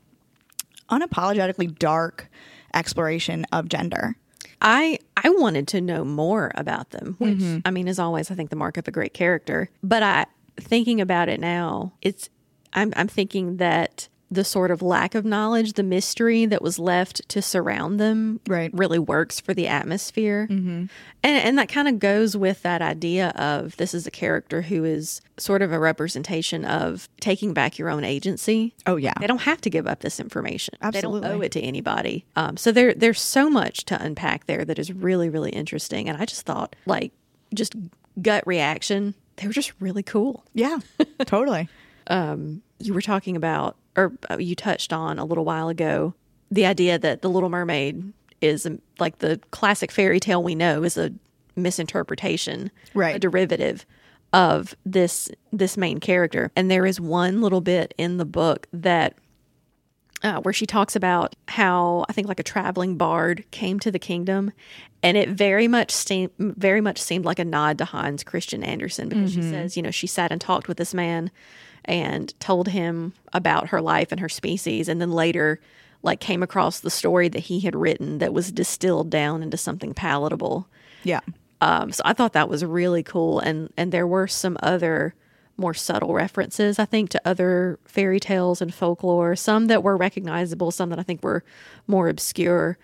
unapologetically 0.88 1.76
dark 1.78 2.30
exploration 2.74 3.44
of 3.52 3.68
gender. 3.68 4.16
I 4.60 4.98
I 5.16 5.30
wanted 5.30 5.68
to 5.68 5.80
know 5.80 6.04
more 6.04 6.50
about 6.54 6.90
them, 6.90 7.16
which 7.18 7.38
mm-hmm. 7.38 7.60
I 7.64 7.70
mean 7.70 7.88
as 7.88 7.98
always 7.98 8.30
I 8.30 8.34
think 8.34 8.50
the 8.50 8.56
mark 8.56 8.76
of 8.76 8.88
a 8.88 8.90
great 8.90 9.14
character. 9.14 9.70
But 9.82 10.02
I 10.02 10.26
thinking 10.60 11.00
about 11.00 11.28
it 11.28 11.40
now, 11.40 11.92
it's 12.02 12.28
I'm 12.72 12.92
I'm 12.96 13.08
thinking 13.08 13.58
that 13.58 14.08
the 14.30 14.44
sort 14.44 14.70
of 14.70 14.82
lack 14.82 15.14
of 15.14 15.24
knowledge, 15.24 15.72
the 15.72 15.82
mystery 15.82 16.44
that 16.46 16.60
was 16.60 16.78
left 16.78 17.26
to 17.30 17.40
surround 17.40 17.98
them, 17.98 18.40
Right. 18.46 18.70
really 18.74 18.98
works 18.98 19.40
for 19.40 19.54
the 19.54 19.66
atmosphere, 19.66 20.46
mm-hmm. 20.50 20.84
and 21.22 21.36
and 21.44 21.58
that 21.58 21.68
kind 21.68 21.88
of 21.88 21.98
goes 21.98 22.36
with 22.36 22.62
that 22.62 22.82
idea 22.82 23.28
of 23.36 23.76
this 23.78 23.94
is 23.94 24.06
a 24.06 24.10
character 24.10 24.62
who 24.62 24.84
is 24.84 25.20
sort 25.38 25.62
of 25.62 25.72
a 25.72 25.78
representation 25.78 26.64
of 26.64 27.08
taking 27.20 27.54
back 27.54 27.78
your 27.78 27.88
own 27.88 28.04
agency. 28.04 28.74
Oh, 28.86 28.96
yeah. 28.96 29.14
They 29.20 29.26
don't 29.28 29.42
have 29.42 29.60
to 29.62 29.70
give 29.70 29.86
up 29.86 30.00
this 30.00 30.18
information. 30.20 30.74
Absolutely, 30.82 31.20
They 31.20 31.28
don't 31.28 31.36
owe 31.38 31.42
it 31.42 31.52
to 31.52 31.60
anybody. 31.60 32.24
Um, 32.36 32.56
so 32.56 32.72
there, 32.72 32.92
there's 32.92 33.20
so 33.20 33.48
much 33.48 33.84
to 33.86 34.02
unpack 34.02 34.46
there 34.46 34.64
that 34.64 34.78
is 34.80 34.92
really, 34.92 35.28
really 35.28 35.50
interesting. 35.50 36.08
And 36.08 36.20
I 36.20 36.24
just 36.24 36.44
thought, 36.44 36.74
like, 36.86 37.12
just 37.54 37.74
gut 38.20 38.44
reaction, 38.46 39.14
they 39.36 39.46
were 39.46 39.52
just 39.52 39.72
really 39.80 40.02
cool. 40.02 40.44
Yeah, 40.54 40.78
totally. 41.24 41.68
um, 42.08 42.62
You 42.80 42.92
were 42.94 43.00
talking 43.00 43.36
about, 43.36 43.76
or 43.98 44.12
uh, 44.30 44.38
you 44.38 44.54
touched 44.54 44.92
on 44.92 45.18
a 45.18 45.24
little 45.24 45.44
while 45.44 45.68
ago, 45.68 46.14
the 46.50 46.64
idea 46.66 46.98
that 46.98 47.22
the 47.22 47.28
Little 47.28 47.48
Mermaid 47.48 48.12
is 48.40 48.64
um, 48.64 48.80
like 48.98 49.18
the 49.18 49.40
classic 49.50 49.90
fairy 49.90 50.20
tale 50.20 50.42
we 50.42 50.54
know 50.54 50.84
is 50.84 50.96
a 50.96 51.12
misinterpretation, 51.56 52.70
Right. 52.94 53.16
A 53.16 53.18
derivative 53.18 53.84
of 54.32 54.74
this 54.84 55.28
this 55.52 55.76
main 55.76 55.98
character. 56.00 56.50
And 56.54 56.70
there 56.70 56.86
is 56.86 57.00
one 57.00 57.40
little 57.40 57.60
bit 57.60 57.94
in 57.98 58.18
the 58.18 58.24
book 58.24 58.68
that 58.72 59.14
uh, 60.22 60.40
where 60.40 60.52
she 60.52 60.66
talks 60.66 60.96
about 60.96 61.36
how 61.46 62.04
I 62.08 62.12
think 62.12 62.28
like 62.28 62.40
a 62.40 62.44
traveling 62.44 62.96
bard 62.96 63.44
came 63.50 63.78
to 63.80 63.90
the 63.90 63.98
kingdom, 63.98 64.52
and 65.02 65.16
it 65.16 65.28
very 65.28 65.68
much 65.68 65.92
seemed 65.92 66.30
very 66.38 66.80
much 66.80 66.98
seemed 67.00 67.24
like 67.24 67.38
a 67.38 67.44
nod 67.44 67.78
to 67.78 67.84
Hans 67.84 68.24
Christian 68.24 68.62
Andersen 68.62 69.08
because 69.08 69.32
she 69.32 69.42
says, 69.42 69.76
you 69.76 69.82
know, 69.82 69.90
she 69.90 70.06
sat 70.06 70.32
and 70.32 70.40
talked 70.40 70.68
with 70.68 70.76
this 70.76 70.92
man 70.92 71.30
and 71.88 72.38
told 72.38 72.68
him 72.68 73.14
about 73.32 73.68
her 73.68 73.80
life 73.80 74.12
and 74.12 74.20
her 74.20 74.28
species, 74.28 74.88
and 74.88 75.00
then 75.00 75.10
later 75.10 75.58
like 76.02 76.20
came 76.20 76.44
across 76.44 76.78
the 76.78 76.90
story 76.90 77.28
that 77.28 77.40
he 77.40 77.58
had 77.60 77.74
written 77.74 78.18
that 78.18 78.32
was 78.32 78.52
distilled 78.52 79.10
down 79.10 79.42
into 79.42 79.56
something 79.56 79.94
palatable. 79.94 80.68
Yeah. 81.02 81.20
Um, 81.60 81.90
so 81.90 82.02
I 82.04 82.12
thought 82.12 82.34
that 82.34 82.48
was 82.48 82.64
really 82.64 83.02
cool, 83.02 83.40
and 83.40 83.72
and 83.76 83.90
there 83.90 84.06
were 84.06 84.28
some 84.28 84.56
other 84.62 85.14
more 85.56 85.74
subtle 85.74 86.14
references, 86.14 86.78
I 86.78 86.84
think, 86.84 87.10
to 87.10 87.20
other 87.24 87.80
fairy 87.84 88.20
tales 88.20 88.62
and 88.62 88.72
folklore. 88.72 89.34
Some 89.34 89.66
that 89.66 89.82
were 89.82 89.96
recognizable, 89.96 90.70
some 90.70 90.90
that 90.90 91.00
I 91.00 91.02
think 91.02 91.24
were 91.24 91.42
more 91.88 92.08
obscure. 92.08 92.78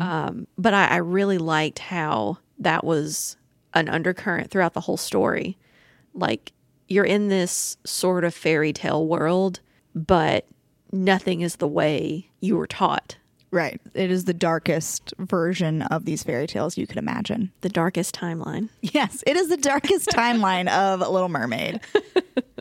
Um, 0.00 0.46
but 0.56 0.72
I, 0.72 0.86
I 0.86 0.96
really 0.98 1.38
liked 1.38 1.80
how 1.80 2.38
that 2.60 2.84
was 2.84 3.36
an 3.74 3.88
undercurrent 3.88 4.50
throughout 4.50 4.74
the 4.74 4.80
whole 4.82 4.96
story. 4.96 5.58
Like 6.14 6.52
you're 6.90 7.04
in 7.04 7.28
this 7.28 7.78
sort 7.84 8.24
of 8.24 8.34
fairy 8.34 8.72
tale 8.74 9.06
world, 9.06 9.60
but 9.94 10.46
nothing 10.92 11.40
is 11.40 11.56
the 11.56 11.68
way 11.68 12.28
you 12.40 12.56
were 12.56 12.66
taught. 12.66 13.16
Right. 13.52 13.80
It 13.94 14.10
is 14.10 14.26
the 14.26 14.34
darkest 14.34 15.14
version 15.18 15.82
of 15.82 16.04
these 16.04 16.22
fairy 16.22 16.46
tales 16.46 16.76
you 16.76 16.86
could 16.86 16.98
imagine. 16.98 17.50
The 17.62 17.68
darkest 17.68 18.14
timeline. 18.14 18.68
Yes, 18.82 19.24
it 19.26 19.36
is 19.36 19.48
the 19.48 19.56
darkest 19.56 20.08
timeline 20.12 20.68
of 20.68 21.00
Little 21.00 21.28
Mermaid. 21.28 21.80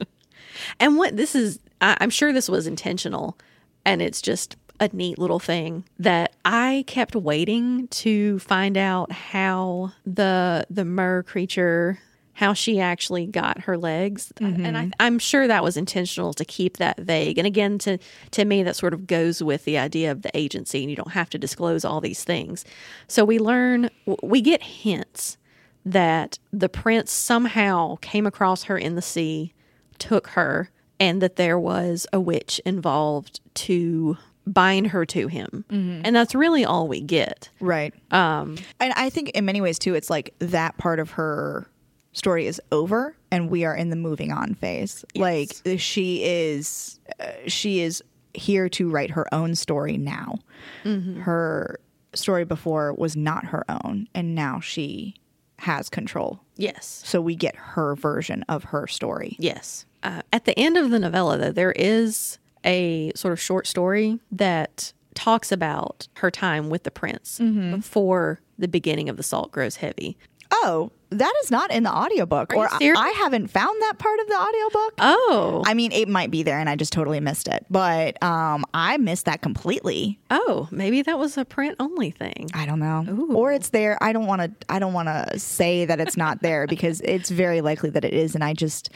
And 0.79 0.98
what 0.98 1.15
this 1.17 1.36
is, 1.36 1.59
I, 1.81 1.98
I'm 2.00 2.09
sure 2.09 2.31
this 2.33 2.50
was 2.50 2.67
intentional, 2.67 3.38
and 3.86 4.01
it's 4.01 4.21
just 4.21 4.55
a 4.79 4.89
neat 4.93 5.17
little 5.17 5.39
thing 5.39 5.83
that 5.98 6.33
I 6.45 6.86
kept 6.88 7.15
waiting 7.15 7.88
to 7.89 8.39
find 8.39 8.77
out 8.77 9.12
how 9.12 9.91
the 10.05 10.65
the 10.69 10.86
mer 10.86 11.24
creature 11.24 12.00
how 12.39 12.53
she 12.53 12.79
actually 12.79 13.25
got 13.25 13.60
her 13.60 13.77
legs 13.77 14.31
uh, 14.41 14.46
and 14.46 14.77
I, 14.77 14.84
mm-hmm. 14.84 14.91
i'm 15.01 15.19
sure 15.19 15.46
that 15.46 15.62
was 15.62 15.75
intentional 15.75 16.34
to 16.36 16.46
keep 16.46 16.77
that 16.77 16.98
vague 16.98 17.38
and 17.38 17.46
again 17.46 17.77
to 17.79 17.98
to 18.31 18.46
me 18.46 18.63
that 18.63 18.77
sort 18.77 18.93
of 18.93 19.08
goes 19.08 19.43
with 19.43 19.65
the 19.65 19.77
idea 19.77 20.10
of 20.10 20.22
the 20.22 20.31
agency 20.34 20.79
and 20.81 20.89
you 20.89 20.96
don't 20.96 21.12
have 21.12 21.29
to 21.31 21.38
disclose 21.38 21.84
all 21.84 22.00
these 22.00 22.24
things 22.24 22.63
so 23.10 23.25
we 23.25 23.39
learn 23.39 23.89
we 24.24 24.39
get 24.39 24.63
hints 24.63 25.38
that 25.84 26.39
the 26.53 26.69
prince 26.69 27.12
somehow 27.12 27.98
came 27.98 28.25
across 28.25 28.63
her 28.63 28.77
in 28.77 28.96
the 28.96 29.01
sea 29.01 29.53
took 29.98 30.27
her 30.27 30.69
and 30.98 31.22
that 31.22 31.36
there 31.36 31.60
was 31.60 32.08
a 32.13 32.22
witch 32.22 32.62
involved 32.65 33.41
to 33.53 34.17
bind 34.48 34.88
her 34.88 35.05
to 35.05 35.27
him. 35.27 35.65
Mm-hmm. 35.69 36.01
And 36.03 36.15
that's 36.15 36.34
really 36.34 36.65
all 36.65 36.88
we 36.88 37.01
get. 37.01 37.50
Right. 37.60 37.93
Um, 38.12 38.58
and 38.79 38.93
I 38.93 39.10
think 39.10 39.29
in 39.29 39.46
many 39.46 39.62
ways 39.62 39.77
too, 39.77 39.93
it's 39.93 40.10
like 40.10 40.34
that 40.39 40.77
part 40.77 41.00
of 41.00 41.12
her 41.12 41.69
story 42.13 42.47
is 42.47 42.61
over, 42.71 43.15
and 43.31 43.49
we 43.49 43.65
are 43.65 43.75
in 43.75 43.89
the 43.89 43.95
moving 43.95 44.31
on 44.31 44.55
phase. 44.55 45.05
Like 45.15 45.55
she 45.77 46.23
is, 46.23 46.99
uh, 47.19 47.31
she 47.47 47.81
is 47.81 48.03
here 48.33 48.69
to 48.69 48.89
write 48.89 49.11
her 49.11 49.31
own 49.33 49.55
story 49.55 49.97
now. 49.97 50.39
Her 50.83 51.79
story 52.13 52.45
before 52.45 52.93
was 52.93 53.15
not 53.15 53.45
her 53.45 53.63
own, 53.69 54.07
and 54.13 54.35
now 54.35 54.59
she 54.59 55.15
has 55.59 55.89
control. 55.89 56.39
Yes. 56.55 57.01
So 57.05 57.21
we 57.21 57.35
get 57.35 57.55
her 57.55 57.95
version 57.95 58.43
of 58.49 58.65
her 58.65 58.87
story. 58.87 59.35
Yes. 59.39 59.85
Uh, 60.03 60.21
at 60.31 60.45
the 60.45 60.57
end 60.57 60.77
of 60.77 60.89
the 60.89 60.99
novella, 60.99 61.37
though, 61.37 61.51
there 61.51 61.73
is 61.73 62.39
a 62.65 63.11
sort 63.15 63.31
of 63.33 63.39
short 63.39 63.67
story 63.67 64.19
that 64.31 64.93
talks 65.13 65.51
about 65.51 66.07
her 66.15 66.31
time 66.31 66.69
with 66.69 66.83
the 66.83 66.91
prince 66.91 67.39
before 67.39 68.39
the 68.57 68.67
beginning 68.67 69.09
of 69.09 69.17
The 69.17 69.23
Salt 69.23 69.51
Grows 69.51 69.77
Heavy. 69.77 70.17
Oh, 70.51 70.91
that 71.11 71.33
is 71.43 71.51
not 71.51 71.71
in 71.71 71.83
the 71.83 71.91
audiobook. 71.91 72.51
you 72.53 72.59
or 72.59 72.69
I. 72.71 72.95
I 72.95 73.09
haven't 73.11 73.47
found 73.47 73.81
that 73.81 73.97
part 73.97 74.19
of 74.19 74.27
the 74.27 74.35
audiobook. 74.35 74.93
Oh. 74.99 75.63
I 75.65 75.73
mean, 75.73 75.91
it 75.91 76.07
might 76.07 76.31
be 76.31 76.43
there 76.43 76.59
and 76.59 76.69
I 76.69 76.75
just 76.75 76.93
totally 76.93 77.19
missed 77.19 77.47
it. 77.47 77.65
But 77.69 78.21
um, 78.23 78.65
I 78.73 78.97
missed 78.97 79.25
that 79.25 79.41
completely. 79.41 80.19
Oh, 80.29 80.67
maybe 80.71 81.01
that 81.01 81.17
was 81.17 81.37
a 81.37 81.45
print 81.45 81.75
only 81.79 82.11
thing. 82.11 82.49
I 82.53 82.65
don't 82.65 82.79
know. 82.79 83.27
Or 83.33 83.51
it's 83.51 83.69
there. 83.69 83.97
I 84.01 84.13
don't 84.13 84.27
want 84.27 84.41
to 84.41 84.73
I 84.73 84.79
don't 84.79 84.93
want 84.93 85.07
to 85.07 85.39
say 85.39 85.85
that 85.85 85.99
it's 85.99 86.17
not 86.17 86.41
there 86.41 86.67
because 86.67 87.01
it's 87.01 87.29
very 87.29 87.61
likely 87.61 87.89
that 87.91 88.05
it 88.05 88.13
is 88.13 88.35
and 88.35 88.43
I 88.43 88.53
just 88.53 88.91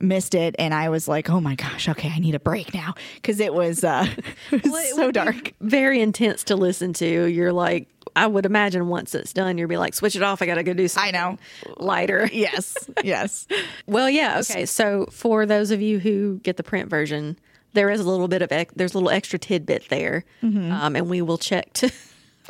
missed 0.00 0.34
it 0.34 0.54
and 0.58 0.72
I 0.74 0.88
was 0.88 1.08
like, 1.08 1.30
"Oh 1.30 1.40
my 1.40 1.54
gosh, 1.54 1.88
okay, 1.88 2.10
I 2.14 2.18
need 2.18 2.34
a 2.34 2.40
break 2.40 2.74
now" 2.74 2.94
cuz 3.22 3.40
it 3.40 3.52
was 3.54 3.82
uh 3.84 4.06
it 4.52 4.62
was 4.62 4.72
Well, 4.72 4.76
it 4.84 4.94
so 4.94 5.10
dark. 5.10 5.52
Very 5.60 6.00
intense 6.00 6.44
to 6.44 6.56
listen 6.56 6.92
to. 6.94 7.26
You're 7.26 7.52
like, 7.52 7.88
I 8.14 8.26
would 8.26 8.46
imagine 8.46 8.88
once 8.88 9.14
it's 9.14 9.32
done, 9.32 9.58
you'll 9.58 9.68
be 9.68 9.76
like, 9.76 9.94
switch 9.94 10.16
it 10.16 10.22
off. 10.22 10.40
I 10.42 10.46
got 10.46 10.54
to 10.54 10.62
go 10.62 10.72
do 10.72 10.88
something 10.88 11.14
I 11.14 11.18
know. 11.18 11.38
lighter. 11.76 12.28
Yes. 12.32 12.76
Yes. 13.04 13.46
Well, 13.86 14.08
yeah. 14.10 14.38
Okay. 14.40 14.66
So 14.66 15.06
for 15.12 15.46
those 15.46 15.70
of 15.70 15.80
you 15.82 15.98
who 15.98 16.38
get 16.42 16.56
the 16.56 16.62
print 16.62 16.88
version, 16.90 17.38
there 17.74 17.90
is 17.90 18.00
a 18.00 18.08
little 18.08 18.28
bit 18.28 18.42
of 18.42 18.50
ex- 18.52 18.72
there's 18.74 18.94
a 18.94 18.96
little 18.98 19.10
extra 19.10 19.38
tidbit 19.38 19.88
there, 19.90 20.24
um, 20.42 20.96
and 20.96 21.08
we 21.08 21.20
will 21.22 21.38
check 21.38 21.72
to 21.74 21.90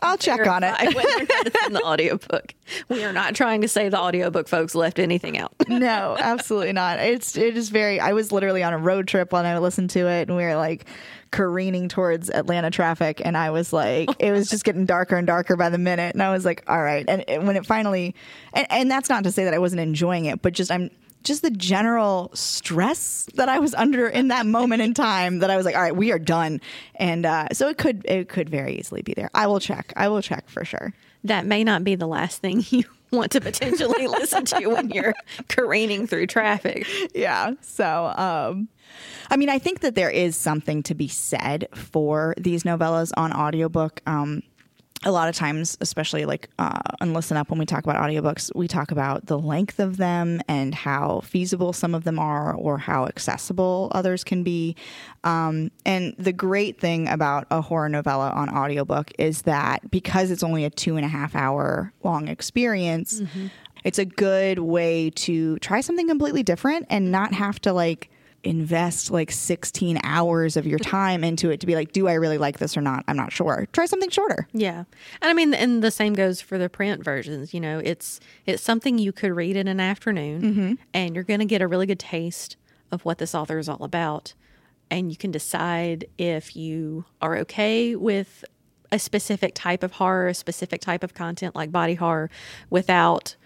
I'll 0.03 0.19
check 0.19 0.47
on 0.47 0.63
it. 0.63 0.95
whether 0.95 1.09
or 1.09 1.67
in 1.67 1.73
the 1.73 1.83
audiobook. 1.83 2.55
We 2.89 3.05
are 3.05 3.13
not 3.13 3.35
trying 3.35 3.63
to 3.63 3.69
say 3.69 3.89
the 3.89 3.99
audiobook 3.99 4.49
folks 4.49 4.75
left 4.75 4.99
anything 4.99 5.39
out. 5.39 5.53
no, 5.69 6.17
absolutely 6.19 6.73
not. 6.73 6.99
It's 6.99 7.37
it 7.37 7.57
is 7.57 7.69
very. 7.71 8.01
I 8.01 8.13
was 8.13 8.33
literally 8.33 8.63
on 8.63 8.73
a 8.73 8.79
road 8.79 9.09
trip 9.09 9.33
when 9.33 9.47
I 9.47 9.59
listened 9.59 9.91
to 9.91 10.07
it, 10.09 10.29
and 10.29 10.37
we 10.37 10.45
were 10.45 10.57
like 10.57 10.87
careening 11.31 11.89
towards 11.89 12.31
Atlanta 12.31 12.71
traffic, 12.71 13.21
and 13.25 13.37
I 13.37 13.51
was 13.51 13.73
like, 13.73 14.09
it 14.19 14.33
was 14.33 14.49
just 14.49 14.65
getting 14.65 14.87
darker 14.87 15.17
and 15.17 15.27
darker 15.27 15.57
by 15.57 15.69
the 15.69 15.79
minute, 15.79 16.15
and 16.15 16.23
I 16.23 16.33
was 16.33 16.45
like, 16.45 16.65
all 16.69 16.83
right. 16.83 17.05
And, 17.09 17.29
and 17.29 17.47
when 17.47 17.57
it 17.57 17.67
finally, 17.67 18.15
and, 18.53 18.67
and 18.71 18.91
that's 18.91 19.09
not 19.09 19.25
to 19.25 19.33
say 19.33 19.45
that 19.45 19.55
I 19.55 19.59
wasn't 19.59 19.81
enjoying 19.81 20.27
it, 20.27 20.43
but 20.43 20.53
just 20.53 20.71
I'm 20.71 20.91
just 21.27 21.43
the 21.43 21.51
general 21.51 22.31
stress 22.33 23.29
that 23.35 23.49
I 23.49 23.59
was 23.59 23.75
under 23.75 24.09
in 24.09 24.29
that 24.29 24.47
moment 24.47 24.81
in 24.81 24.95
time 24.95 25.41
that 25.41 25.51
I 25.51 25.57
was 25.57 25.67
like, 25.67 25.75
all 25.75 25.83
right, 25.83 25.95
we 25.95 26.13
are 26.13 26.19
done. 26.19 26.61
And 26.95 27.27
uh, 27.27 27.49
so 27.53 27.69
it 27.69 27.77
could 27.77 28.05
it 28.07 28.29
could 28.29 28.49
very 28.49 28.79
easily 28.79 29.03
be 29.03 29.13
there. 29.13 29.29
I 29.35 29.47
will 29.47 29.61
check. 29.61 29.93
I 29.97 30.09
will 30.09 30.23
check 30.23 30.49
for 30.49 30.65
sure. 30.65 30.95
That 31.25 31.45
may 31.45 31.65
not 31.65 31.83
be 31.85 31.97
the 31.97 32.07
last 32.07 32.41
thing 32.41 32.65
you 32.71 32.85
want 33.11 33.33
to 33.33 33.41
potentially 33.41 34.07
listen 34.09 34.45
to 34.47 34.69
when 34.69 34.91
you're 34.91 35.15
careening 35.49 36.07
through 36.07 36.29
traffic. 36.29 36.87
yeah. 37.15 37.53
So, 37.61 38.13
um, 38.17 38.69
I 39.29 39.37
mean, 39.37 39.49
I 39.49 39.59
think 39.59 39.81
that 39.81 39.97
there 39.97 40.11
is 40.11 40.37
something 40.37 40.83
to 40.85 40.95
be 40.95 41.09
said 41.09 41.69
for 41.75 42.35
these 42.39 42.63
novellas 42.63 43.13
on 43.17 43.33
audiobook. 43.33 44.01
Um, 44.07 44.43
a 45.05 45.11
lot 45.11 45.29
of 45.29 45.35
times, 45.35 45.77
especially 45.81 46.25
like 46.25 46.49
uh, 46.59 46.79
on 47.01 47.13
Listen 47.13 47.37
Up, 47.37 47.51
when 47.51 47.59
we 47.59 47.67
talk 47.67 47.85
about 47.85 47.97
audiobooks, 47.97 48.51
we 48.55 48.67
talk 48.67 48.91
about 48.91 49.27
the 49.27 49.39
length 49.39 49.79
of 49.79 49.99
them 49.99 50.41
and 50.49 50.75
how 50.75 51.21
feasible 51.21 51.73
some 51.73 51.95
of 51.95 52.05
them 52.05 52.19
are 52.19 52.55
or 52.55 52.79
how 52.79 53.07
accessible 53.07 53.93
others 53.95 54.25
can 54.25 54.43
be. 54.43 54.75
Um, 55.23 55.71
and 55.85 56.15
the 56.19 56.33
great 56.33 56.81
thing 56.81 57.09
about 57.09 57.47
a 57.51 57.61
horror 57.61 57.89
novella 57.89 58.31
on 58.31 58.49
audiobook 58.49 59.13
is 59.19 59.43
that 59.43 59.91
because 59.91 60.31
it's 60.31 60.43
only 60.43 60.65
a 60.65 60.71
two 60.71 60.97
and 60.97 61.05
a 61.05 61.09
half 61.09 61.35
hour 61.37 61.93
long 62.03 62.29
experience, 62.29 63.21
it's 63.85 63.99
a 63.99 64.05
good 64.05 64.59
way 64.59 65.11
to 65.11 65.59
try 65.59 65.81
something 65.81 66.09
completely 66.09 66.43
different 66.43 66.87
and 66.91 67.13
not 67.13 67.33
have 67.35 67.61
to 67.61 67.73
like 67.73 68.11
invest 68.47 69.11
like 69.11 69.31
16 69.31 69.99
hours 70.03 70.57
of 70.57 70.67
your 70.67 70.79
time 70.79 71.25
into 71.25 71.51
it 71.51 71.61
to 71.61 71.67
be 71.67 71.75
like, 71.75 71.93
do 71.93 72.09
I 72.09 72.15
really 72.15 72.39
like 72.39 72.59
this 72.59 72.77
or 72.77 72.81
not? 72.81 73.05
I'm 73.09 73.17
not 73.17 73.33
sure. 73.33 73.67
Try 73.73 73.87
something 73.87 74.11
shorter. 74.11 74.49
Yeah. 74.53 74.85
And 75.21 75.31
I 75.31 75.33
mean 75.35 75.53
and 75.53 75.83
the 75.83 75.91
same 75.91 76.15
goes 76.15 76.41
for 76.41 76.57
the 76.57 76.69
print 76.69 77.05
versions, 77.05 77.53
you 77.53 77.61
know, 77.61 77.81
it's 77.85 78.21
it's 78.47 78.63
something 78.63 78.99
you 78.99 79.13
could 79.13 79.33
read 79.33 79.57
in 79.57 79.69
an 79.69 79.81
afternoon 79.81 80.43
mm-hmm. 80.43 80.75
and 80.95 81.15
you're 81.15 81.25
going 81.25 81.41
to 81.41 81.47
get 81.47 81.61
a 81.61 81.67
really 81.67 81.87
good 81.87 81.99
taste 81.99 82.57
of 82.91 83.05
what 83.05 83.19
this 83.19 83.35
author 83.35 83.59
is 83.59 83.69
all 83.69 83.83
about 83.83 84.35
and 84.91 85.11
you 85.11 85.17
can 85.17 85.31
decide 85.31 86.07
if 86.17 86.55
you 86.57 87.05
are 87.21 87.37
okay 87.39 87.97
with 87.97 88.45
a 88.93 88.99
specific 88.99 89.53
type 89.55 89.83
of 89.83 89.93
horror, 89.93 90.29
a 90.29 90.35
specific 90.35 90.81
type 90.81 91.03
of 91.03 91.15
content 91.15 91.55
like 91.55 91.73
body 91.73 91.95
horror 91.95 92.31
without 92.71 93.37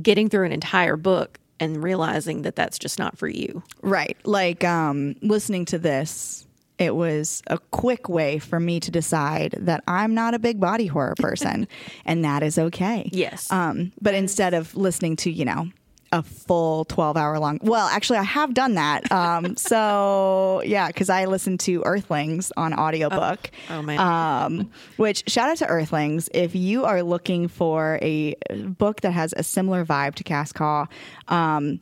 getting 0.00 0.28
through 0.28 0.46
an 0.46 0.52
entire 0.52 0.96
book 0.96 1.38
and 1.60 1.82
realizing 1.82 2.42
that 2.42 2.56
that's 2.56 2.78
just 2.78 2.98
not 2.98 3.16
for 3.16 3.28
you. 3.28 3.62
Right. 3.82 4.16
Like 4.24 4.64
um, 4.64 5.14
listening 5.20 5.66
to 5.66 5.78
this, 5.78 6.46
it 6.78 6.96
was 6.96 7.42
a 7.46 7.58
quick 7.58 8.08
way 8.08 8.38
for 8.38 8.58
me 8.58 8.80
to 8.80 8.90
decide 8.90 9.54
that 9.58 9.84
I'm 9.86 10.14
not 10.14 10.32
a 10.32 10.38
big 10.38 10.58
body 10.58 10.86
horror 10.86 11.14
person, 11.18 11.68
and 12.06 12.24
that 12.24 12.42
is 12.42 12.58
okay. 12.58 13.10
Yes. 13.12 13.52
Um, 13.52 13.92
but 14.00 14.14
instead 14.14 14.54
of 14.54 14.74
listening 14.74 15.16
to, 15.16 15.30
you 15.30 15.44
know, 15.44 15.68
a 16.12 16.22
full 16.22 16.84
12 16.86 17.16
hour 17.16 17.38
long, 17.38 17.58
well, 17.62 17.86
actually, 17.86 18.18
I 18.18 18.24
have 18.24 18.54
done 18.54 18.74
that. 18.74 19.10
Um, 19.12 19.56
so, 19.58 20.62
yeah, 20.64 20.88
because 20.88 21.08
I 21.08 21.26
listened 21.26 21.60
to 21.60 21.82
Earthlings 21.84 22.52
on 22.56 22.74
audiobook. 22.74 23.50
Oh, 23.68 23.82
man. 23.82 23.98
Um, 23.98 24.70
which, 24.96 25.30
shout 25.30 25.48
out 25.48 25.58
to 25.58 25.66
Earthlings. 25.66 26.28
If 26.34 26.54
you 26.54 26.84
are 26.84 27.02
looking 27.02 27.48
for 27.48 27.98
a 28.02 28.34
book 28.50 29.02
that 29.02 29.12
has 29.12 29.34
a 29.36 29.42
similar 29.42 29.84
vibe 29.84 30.16
to 30.16 30.24
Cass 30.24 30.52
Khaw, 30.52 30.88
um, 31.28 31.80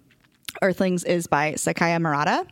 Earthlings 0.62 1.04
is 1.04 1.26
by 1.26 1.52
Sakaya 1.52 2.00
Murata, 2.00 2.46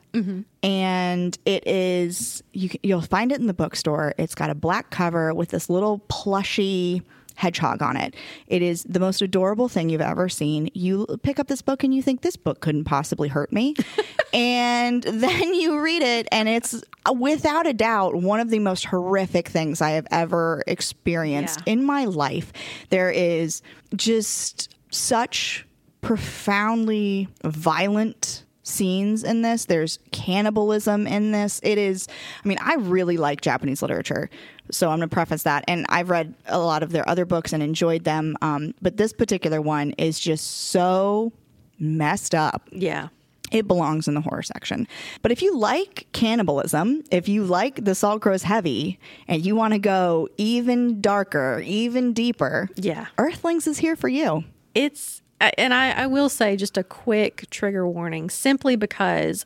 and 0.62 1.36
it 1.44 1.66
is 1.66 2.42
you 2.52 2.70
you'll 2.82 3.00
find 3.00 3.32
it 3.32 3.40
in 3.40 3.46
the 3.46 3.54
bookstore. 3.54 4.14
It's 4.18 4.34
got 4.34 4.50
a 4.50 4.54
black 4.54 4.90
cover 4.90 5.34
with 5.34 5.48
this 5.48 5.68
little 5.68 5.98
plushy 6.08 7.02
hedgehog 7.36 7.82
on 7.82 7.96
it. 7.96 8.16
It 8.48 8.62
is 8.62 8.82
the 8.84 8.98
most 9.00 9.22
adorable 9.22 9.68
thing 9.68 9.88
you've 9.90 10.00
ever 10.00 10.28
seen. 10.28 10.70
You 10.74 11.06
pick 11.22 11.38
up 11.38 11.46
this 11.48 11.62
book 11.62 11.84
and 11.84 11.94
you 11.94 12.02
think 12.02 12.22
this 12.22 12.36
book 12.36 12.60
couldn't 12.60 12.84
possibly 12.84 13.28
hurt 13.28 13.52
me, 13.52 13.74
and 14.34 15.02
then 15.02 15.54
you 15.54 15.78
read 15.80 16.02
it 16.02 16.26
and 16.32 16.48
it's 16.48 16.82
without 17.14 17.66
a 17.66 17.72
doubt 17.72 18.16
one 18.16 18.40
of 18.40 18.50
the 18.50 18.58
most 18.58 18.86
horrific 18.86 19.48
things 19.48 19.80
I 19.80 19.90
have 19.90 20.06
ever 20.10 20.62
experienced 20.66 21.60
Yeah. 21.66 21.74
in 21.74 21.84
my 21.84 22.04
life. 22.06 22.52
There 22.90 23.10
is 23.10 23.62
just 23.94 24.74
such 24.90 25.66
profoundly 26.00 27.28
violent 27.44 28.44
scenes 28.62 29.22
in 29.22 29.42
this. 29.42 29.66
There's 29.66 29.98
cannibalism 30.10 31.06
in 31.06 31.30
this. 31.32 31.60
It 31.62 31.78
is, 31.78 32.08
I 32.44 32.48
mean, 32.48 32.58
I 32.60 32.74
really 32.74 33.16
like 33.16 33.40
Japanese 33.40 33.80
literature. 33.80 34.28
So 34.70 34.90
I'm 34.90 34.98
going 34.98 35.08
to 35.08 35.14
preface 35.14 35.44
that. 35.44 35.64
And 35.68 35.86
I've 35.88 36.10
read 36.10 36.34
a 36.46 36.58
lot 36.58 36.82
of 36.82 36.90
their 36.90 37.08
other 37.08 37.24
books 37.24 37.52
and 37.52 37.62
enjoyed 37.62 38.04
them. 38.04 38.36
Um, 38.42 38.74
but 38.82 38.96
this 38.96 39.12
particular 39.12 39.60
one 39.60 39.92
is 39.92 40.18
just 40.18 40.70
so 40.70 41.32
messed 41.78 42.34
up 42.34 42.68
yeah. 42.72 43.08
it 43.52 43.68
belongs 43.68 44.08
in 44.08 44.14
the 44.14 44.20
horror 44.20 44.42
section. 44.42 44.88
But 45.22 45.30
if 45.30 45.42
you 45.42 45.56
like 45.56 46.06
cannibalism, 46.12 47.02
if 47.10 47.28
you 47.28 47.44
like 47.44 47.84
the 47.84 47.94
salt 47.94 48.20
grows 48.22 48.42
heavy, 48.44 48.98
and 49.28 49.44
you 49.44 49.54
want 49.54 49.74
to 49.74 49.78
go 49.78 50.28
even 50.38 51.00
darker, 51.00 51.62
even 51.64 52.12
deeper, 52.12 52.68
Yeah. 52.76 53.06
Earthlings 53.18 53.66
is 53.66 53.78
here 53.78 53.94
for 53.96 54.08
you. 54.08 54.44
It's 54.74 55.22
and 55.38 55.74
I, 55.74 55.90
I 55.92 56.06
will 56.06 56.30
say 56.30 56.56
just 56.56 56.78
a 56.78 56.82
quick 56.82 57.46
trigger 57.50 57.86
warning 57.86 58.30
simply 58.30 58.74
because 58.74 59.44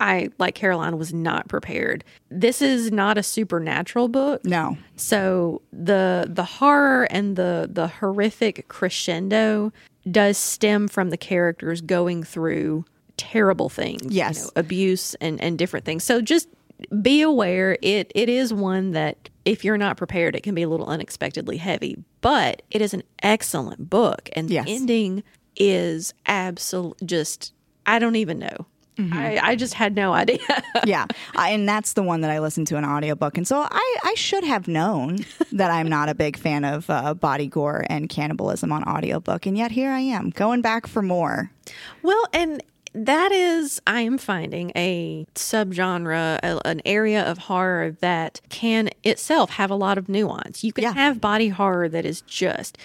I 0.00 0.30
like 0.38 0.54
Caroline 0.54 0.96
was 0.98 1.12
not 1.12 1.48
prepared. 1.48 2.02
This 2.30 2.62
is 2.62 2.90
not 2.90 3.18
a 3.18 3.22
supernatural 3.22 4.08
book. 4.08 4.44
No. 4.44 4.78
So 4.96 5.60
the 5.72 6.26
the 6.28 6.44
horror 6.44 7.04
and 7.10 7.36
the 7.36 7.68
the 7.70 7.86
horrific 7.88 8.66
crescendo 8.68 9.72
does 10.10 10.38
stem 10.38 10.88
from 10.88 11.10
the 11.10 11.16
characters 11.18 11.80
going 11.82 12.22
through 12.24 12.86
terrible 13.18 13.68
things. 13.68 14.02
you 14.04 14.10
Yes. 14.12 14.42
know, 14.44 14.50
abuse 14.56 15.14
and, 15.20 15.38
and 15.42 15.58
different 15.58 15.84
things. 15.84 16.02
So 16.04 16.22
just 16.22 16.48
be 17.02 17.20
aware 17.20 17.76
it 17.82 18.10
it 18.14 18.30
is 18.30 18.54
one 18.54 18.92
that 18.92 19.28
if 19.44 19.64
you're 19.66 19.76
not 19.76 19.98
prepared 19.98 20.34
it 20.34 20.42
can 20.42 20.54
be 20.54 20.62
a 20.62 20.68
little 20.68 20.86
unexpectedly 20.86 21.58
heavy, 21.58 21.98
but 22.22 22.62
it 22.70 22.80
is 22.80 22.94
an 22.94 23.02
excellent 23.22 23.90
book 23.90 24.30
and 24.34 24.48
Yes. 24.48 24.64
the 24.64 24.74
ending 24.76 25.22
is 25.56 26.14
absolute 26.24 26.96
just 27.04 27.52
I 27.84 27.98
don't 27.98 28.16
even 28.16 28.38
know. 28.38 28.64
I, 29.12 29.38
I 29.42 29.56
just 29.56 29.74
had 29.74 29.94
no 29.94 30.12
idea. 30.22 30.38
yeah. 30.84 31.06
I, 31.36 31.50
and 31.50 31.68
that's 31.68 31.94
the 31.94 32.02
one 32.02 32.20
that 32.22 32.30
I 32.30 32.38
listened 32.40 32.66
to 32.68 32.76
an 32.76 32.84
audiobook. 32.84 33.36
And 33.38 33.46
so 33.46 33.66
I, 33.70 33.96
I 34.04 34.14
should 34.14 34.44
have 34.44 34.68
known 34.68 35.18
that 35.52 35.70
I'm 35.70 35.88
not 35.88 36.08
a 36.08 36.14
big 36.14 36.36
fan 36.36 36.64
of 36.64 36.88
uh, 36.90 37.14
body 37.14 37.46
gore 37.46 37.84
and 37.88 38.08
cannibalism 38.08 38.72
on 38.72 38.84
audiobook. 38.84 39.46
And 39.46 39.56
yet 39.56 39.70
here 39.70 39.90
I 39.90 40.00
am 40.00 40.30
going 40.30 40.60
back 40.62 40.86
for 40.86 41.02
more. 41.02 41.50
Well, 42.02 42.24
and 42.32 42.62
that 42.92 43.30
is, 43.30 43.80
I 43.86 44.00
am 44.00 44.18
finding 44.18 44.72
a 44.74 45.24
subgenre, 45.36 46.38
a, 46.42 46.66
an 46.66 46.82
area 46.84 47.22
of 47.22 47.38
horror 47.38 47.92
that 48.00 48.40
can 48.48 48.90
itself 49.04 49.50
have 49.50 49.70
a 49.70 49.76
lot 49.76 49.96
of 49.96 50.08
nuance. 50.08 50.64
You 50.64 50.72
can 50.72 50.82
Yeah. 50.82 50.92
have 50.94 51.20
body 51.20 51.50
horror 51.50 51.88
that 51.88 52.04
is 52.04 52.22
just 52.22 52.76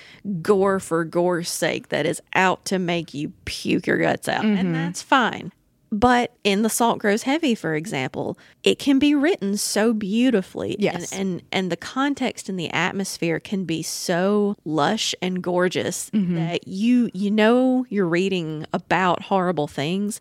gore 0.44 0.80
for 0.80 1.04
gore's 1.06 1.50
sake, 1.50 1.90
that 1.90 2.06
is 2.06 2.22
out 2.36 2.66
to 2.66 2.78
make 2.78 3.16
you 3.16 3.34
puke 3.46 3.88
your 3.88 3.98
guts 3.98 4.28
out, 4.30 4.44
Mm-hmm. 4.44 4.58
and 4.58 4.76
that's 4.76 5.02
fine. 5.02 5.52
But 5.92 6.36
in 6.44 6.62
The 6.64 6.70
Salt 6.70 7.00
Grows 7.00 7.24
Heavy, 7.24 7.56
for 7.56 7.76
example, 7.76 8.38
it 8.64 8.80
can 8.80 9.00
be 9.00 9.16
written 9.16 9.56
so 9.58 9.94
beautifully. 9.94 10.76
Yes. 10.80 11.12
And, 11.12 11.22
and 11.22 11.42
and 11.52 11.72
the 11.72 11.78
context 11.78 12.50
and 12.50 12.60
the 12.60 12.70
atmosphere 12.72 13.40
can 13.40 13.66
be 13.66 13.82
so 13.84 14.58
lush 14.66 15.16
and 15.22 15.42
gorgeous 15.42 16.10
Mm-hmm. 16.10 16.36
that 16.36 16.68
you 16.68 17.10
you 17.14 17.32
know 17.32 17.86
you're 17.90 18.08
reading 18.08 18.66
about 18.74 19.22
horrible 19.24 19.68
things, 19.68 20.20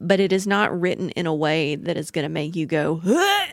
but 0.00 0.20
it 0.20 0.32
is 0.32 0.46
not 0.46 0.78
written 0.78 1.10
in 1.10 1.26
a 1.26 1.34
way 1.34 1.76
that 1.76 1.96
is 1.96 2.10
going 2.10 2.24
to 2.24 2.28
make 2.28 2.54
you 2.54 2.66
go, 2.66 3.00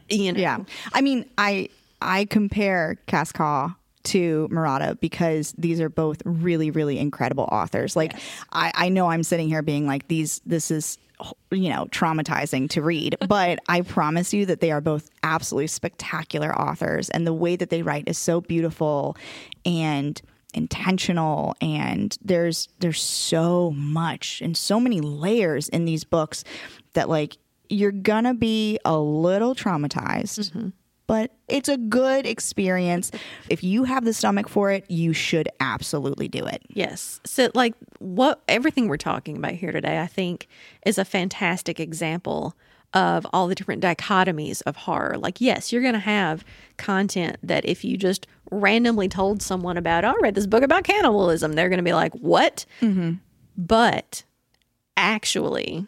you 0.10 0.32
know. 0.34 0.40
Yeah. 0.40 0.60
I 0.94 1.02
mean, 1.02 1.30
I 1.38 1.70
I 2.02 2.26
compare 2.26 2.98
Cass 3.08 3.32
Khaw 3.32 3.76
to 4.04 4.50
Murata 4.52 4.98
because 5.00 5.54
these 5.58 5.80
are 5.80 5.88
both 5.90 6.22
really, 6.26 6.70
really 6.72 7.00
incredible 7.00 7.48
authors. 7.52 7.96
Like 7.96 8.14
I, 8.52 8.72
I 8.76 8.90
know 8.90 9.08
I'm 9.08 9.24
sitting 9.24 9.48
here 9.48 9.62
being 9.62 9.88
like 9.88 10.08
these 10.10 10.42
this 10.46 10.70
is 10.72 10.98
you 11.52 11.70
know 11.70 11.86
traumatizing 11.86 12.70
to 12.70 12.82
read 12.82 13.16
but 13.28 13.60
i 13.68 13.82
promise 13.82 14.34
you 14.34 14.46
that 14.46 14.60
they 14.60 14.72
are 14.72 14.82
both 14.82 15.10
absolutely 15.24 15.68
spectacular 15.68 16.54
authors 16.60 17.10
and 17.10 17.26
the 17.26 17.34
way 17.34 17.56
that 17.56 17.70
they 17.70 17.82
write 17.82 18.08
is 18.08 18.18
so 18.18 18.42
beautiful 18.42 19.16
and 19.66 20.22
intentional 20.54 21.56
and 21.62 22.18
there's 22.24 22.70
there's 22.80 23.02
so 23.02 23.72
much 23.72 24.42
and 24.42 24.56
so 24.56 24.80
many 24.80 25.02
layers 25.02 25.68
in 25.70 25.86
these 25.86 26.04
books 26.04 26.44
that 26.94 27.10
like 27.10 27.38
you're 27.70 27.92
gonna 27.92 28.34
be 28.34 28.78
a 28.86 28.98
little 28.98 29.56
traumatized 29.56 30.52
mm-hmm. 30.52 30.70
But 31.14 31.30
it's 31.48 31.70
a 31.70 31.78
good 31.78 32.26
experience. 32.26 33.12
If 33.48 33.64
you 33.64 33.84
have 33.84 34.04
the 34.04 34.16
stomach 34.16 34.50
for 34.50 34.72
it, 34.72 34.90
you 34.90 35.14
should 35.14 35.48
absolutely 35.60 36.28
do 36.28 36.44
it. 36.44 36.64
Yes. 36.70 37.22
So, 37.24 37.52
like, 37.54 37.76
what 38.00 38.42
everything 38.48 38.88
we're 38.88 38.98
talking 38.98 39.38
about 39.38 39.52
here 39.52 39.72
today, 39.72 40.02
I 40.02 40.08
think, 40.08 40.48
is 40.88 40.98
a 40.98 41.06
fantastic 41.06 41.80
example 41.80 42.58
of 42.96 43.28
all 43.32 43.46
the 43.46 43.54
different 43.54 43.84
dichotomies 43.84 44.64
of 44.66 44.76
horror. 44.76 45.20
Like, 45.20 45.40
yes, 45.40 45.72
you're 45.72 45.84
going 45.84 45.94
to 45.94 46.00
have 46.00 46.44
content 46.78 47.38
that 47.44 47.64
if 47.64 47.86
you 47.86 47.96
just 47.96 48.26
randomly 48.50 49.08
told 49.08 49.44
someone 49.44 49.78
about, 49.78 50.04
oh, 50.04 50.10
I 50.10 50.16
read 50.20 50.34
this 50.34 50.48
book 50.48 50.64
about 50.64 50.84
cannibalism, 50.84 51.54
they're 51.54 51.70
going 51.70 51.78
to 51.78 51.84
be 51.84 51.94
like, 51.94 52.14
what? 52.14 52.66
Mm-hmm. 52.82 53.18
But 53.56 54.24
actually, 54.98 55.86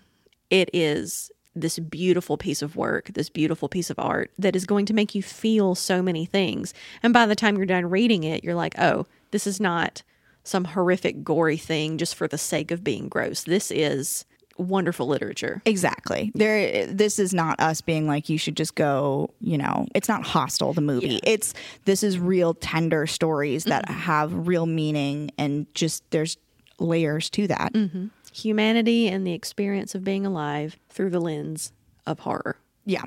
it 0.51 0.69
is 0.71 1.31
this 1.55 1.79
beautiful 1.79 2.37
piece 2.37 2.61
of 2.61 2.75
work, 2.75 3.11
this 3.13 3.29
beautiful 3.29 3.69
piece 3.69 3.89
of 3.89 3.97
art 3.97 4.31
that 4.37 4.55
is 4.55 4.65
going 4.65 4.85
to 4.87 4.93
make 4.93 5.15
you 5.15 5.23
feel 5.23 5.75
so 5.75 6.01
many 6.01 6.25
things. 6.25 6.73
And 7.01 7.13
by 7.13 7.25
the 7.25 7.35
time 7.35 7.57
you're 7.57 7.65
done 7.65 7.89
reading 7.89 8.23
it, 8.23 8.43
you're 8.43 8.55
like, 8.55 8.77
oh, 8.77 9.05
this 9.31 9.47
is 9.47 9.59
not 9.59 10.03
some 10.43 10.65
horrific, 10.65 11.23
gory 11.23 11.57
thing 11.57 11.97
just 11.97 12.15
for 12.15 12.27
the 12.27 12.37
sake 12.37 12.71
of 12.71 12.83
being 12.83 13.09
gross. 13.09 13.43
This 13.43 13.71
is 13.71 14.25
wonderful 14.57 15.07
literature. 15.07 15.61
Exactly. 15.65 16.31
There 16.35 16.85
this 16.85 17.19
is 17.19 17.33
not 17.33 17.59
us 17.59 17.81
being 17.81 18.07
like 18.07 18.29
you 18.29 18.37
should 18.37 18.55
just 18.55 18.75
go, 18.75 19.29
you 19.41 19.57
know, 19.57 19.87
it's 19.93 20.07
not 20.07 20.23
Hostel 20.23 20.73
the 20.73 20.81
movie. 20.81 21.19
It's 21.23 21.53
this 21.85 22.03
is 22.03 22.19
real 22.19 22.53
tender 22.53 23.07
stories 23.07 23.65
that 23.65 23.85
mm-hmm. 23.85 23.99
have 23.99 24.47
real 24.47 24.65
meaning 24.65 25.31
and 25.37 25.67
just 25.73 26.09
there's 26.11 26.37
layers 26.79 27.29
to 27.31 27.47
that. 27.47 27.73
Mm-hmm. 27.73 28.07
Humanity 28.35 29.07
and 29.07 29.25
the 29.25 29.31
experience 29.31 29.95
of 29.95 30.03
being 30.03 30.25
alive 30.25 30.77
through 30.89 31.09
the 31.09 31.21
lens 31.21 31.71
of 32.05 32.19
horror. 32.19 32.57
Yeah. 32.85 33.03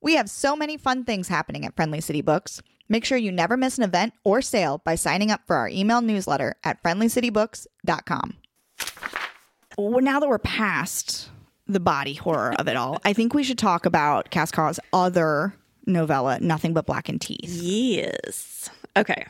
We 0.00 0.14
have 0.14 0.30
so 0.30 0.54
many 0.54 0.76
fun 0.76 1.04
things 1.04 1.26
happening 1.26 1.66
at 1.66 1.74
Friendly 1.74 2.00
City 2.00 2.22
Books. 2.22 2.62
Make 2.88 3.04
sure 3.04 3.18
you 3.18 3.32
never 3.32 3.56
miss 3.56 3.76
an 3.76 3.82
event 3.82 4.14
or 4.22 4.40
sale 4.40 4.80
by 4.84 4.94
signing 4.94 5.32
up 5.32 5.40
for 5.48 5.56
our 5.56 5.68
email 5.68 6.00
newsletter 6.00 6.54
at 6.62 6.80
friendlycitybooks.com. 6.82 8.36
Well, 9.76 10.00
now 10.00 10.20
that 10.20 10.28
we're 10.28 10.38
past 10.38 11.28
the 11.66 11.80
body 11.80 12.14
horror 12.14 12.54
of 12.56 12.68
it 12.68 12.76
all, 12.76 13.00
I 13.04 13.12
think 13.14 13.34
we 13.34 13.42
should 13.42 13.58
talk 13.58 13.84
about 13.84 14.30
Cass 14.30 14.52
Khaw's 14.52 14.78
other 14.92 15.54
novella, 15.86 16.38
Nothing 16.40 16.72
But 16.72 16.86
Blackened 16.86 17.20
Teeth. 17.20 17.50
Yes. 17.60 18.70
Okay. 18.96 19.26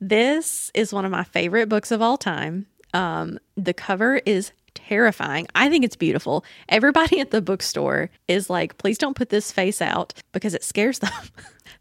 This 0.00 0.70
is 0.72 0.92
one 0.92 1.04
of 1.04 1.10
my 1.10 1.24
favorite 1.24 1.68
books 1.68 1.90
of 1.90 2.00
all 2.00 2.16
time. 2.16 2.66
Um, 2.94 3.38
the 3.56 3.74
cover 3.74 4.20
is 4.24 4.52
terrifying. 4.74 5.46
I 5.54 5.68
think 5.68 5.84
it's 5.84 5.96
beautiful. 5.96 6.44
Everybody 6.68 7.20
at 7.20 7.30
the 7.30 7.42
bookstore 7.42 8.10
is 8.28 8.48
like, 8.48 8.78
please 8.78 8.98
don't 8.98 9.16
put 9.16 9.28
this 9.28 9.52
face 9.52 9.82
out 9.82 10.14
because 10.32 10.54
it 10.54 10.64
scares 10.64 11.00
them. 11.00 11.12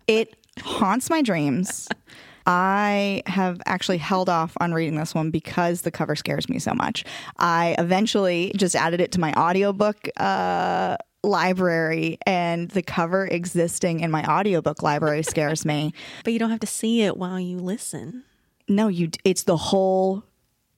It 0.06 0.36
haunts 0.62 1.10
my 1.10 1.22
dreams. 1.22 1.88
I 2.46 3.24
have 3.26 3.62
actually 3.66 4.00
held 4.00 4.28
off 4.28 4.54
on 4.60 4.74
reading 4.74 4.96
this 4.96 5.16
one 5.16 5.32
because 5.32 5.82
the 5.82 5.92
cover 5.92 6.16
scares 6.16 6.50
me 6.50 6.60
so 6.60 6.74
much. 6.74 7.06
I 7.38 7.76
eventually 7.80 8.52
just 8.58 8.76
added 8.76 9.00
it 9.00 9.14
to 9.14 9.20
my 9.22 9.32
audiobook 9.34 10.10
uh, 10.18 10.98
library, 11.24 12.18
and 12.26 12.70
the 12.72 12.82
cover 12.82 13.26
existing 13.26 14.02
in 14.02 14.12
my 14.12 14.26
audiobook 14.26 14.84
library 14.84 15.24
scares 15.24 15.66
me. 15.66 15.94
but 16.26 16.34
you 16.34 16.40
don't 16.40 16.50
have 16.50 16.60
to 16.60 16.68
see 16.68 17.04
it 17.04 17.16
while 17.16 17.40
you 17.40 17.58
listen. 17.60 18.26
No, 18.68 18.90
you. 18.90 19.10
It's 19.24 19.44
the 19.44 19.58
whole 19.58 20.26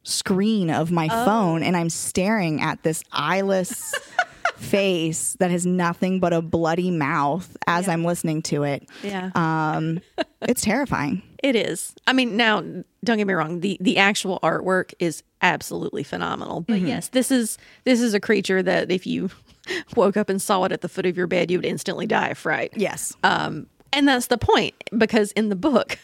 screen 0.05 0.69
of 0.69 0.91
my 0.91 1.09
phone, 1.09 1.63
and 1.63 1.75
I'm 1.75 1.89
staring 1.89 2.61
at 2.61 2.83
this 2.83 3.03
eyeless 3.11 3.93
face 4.55 5.35
that 5.39 5.51
has 5.51 5.65
nothing 5.65 6.19
but 6.19 6.31
a 6.31 6.41
bloody 6.41 6.91
mouth 6.91 7.55
as 7.67 7.89
I'm 7.89 8.03
listening 8.05 8.41
to 8.43 8.63
it. 8.63 8.87
Yeah. 9.03 9.31
Um, 9.35 9.99
it's 10.41 10.61
terrifying. 10.61 11.21
It 11.43 11.55
is. 11.55 11.93
I 12.07 12.13
mean, 12.13 12.37
now 12.37 12.61
don't 13.03 13.17
get 13.17 13.27
me 13.27 13.33
wrong. 13.35 13.59
the 13.59 13.77
The 13.79 13.99
actual 13.99 14.39
artwork 14.41 14.95
is 14.97 15.21
absolutely 15.43 16.01
phenomenal. 16.01 16.61
But 16.61 16.81
yes, 16.81 17.09
this 17.09 17.29
is 17.29 17.59
this 17.83 18.01
is 18.01 18.15
a 18.15 18.19
creature 18.19 18.63
that 18.63 18.89
if 18.89 19.05
you 19.05 19.29
woke 19.95 20.17
up 20.17 20.27
and 20.27 20.41
saw 20.41 20.63
it 20.63 20.71
at 20.71 20.81
the 20.81 20.89
foot 20.89 21.05
of 21.05 21.15
your 21.15 21.27
bed, 21.27 21.51
you 21.51 21.59
would 21.59 21.65
instantly 21.65 22.07
die 22.07 22.29
of 22.29 22.39
fright. 22.39 22.71
Yes. 22.75 23.13
Um, 23.21 23.67
and 23.93 24.07
that's 24.07 24.25
the 24.25 24.39
point 24.39 24.73
because 24.97 25.33
in 25.33 25.49
the 25.49 25.55
book, 25.55 25.99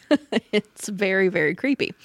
it's 0.52 0.90
very 0.90 1.28
very 1.28 1.56
creepy. 1.56 1.96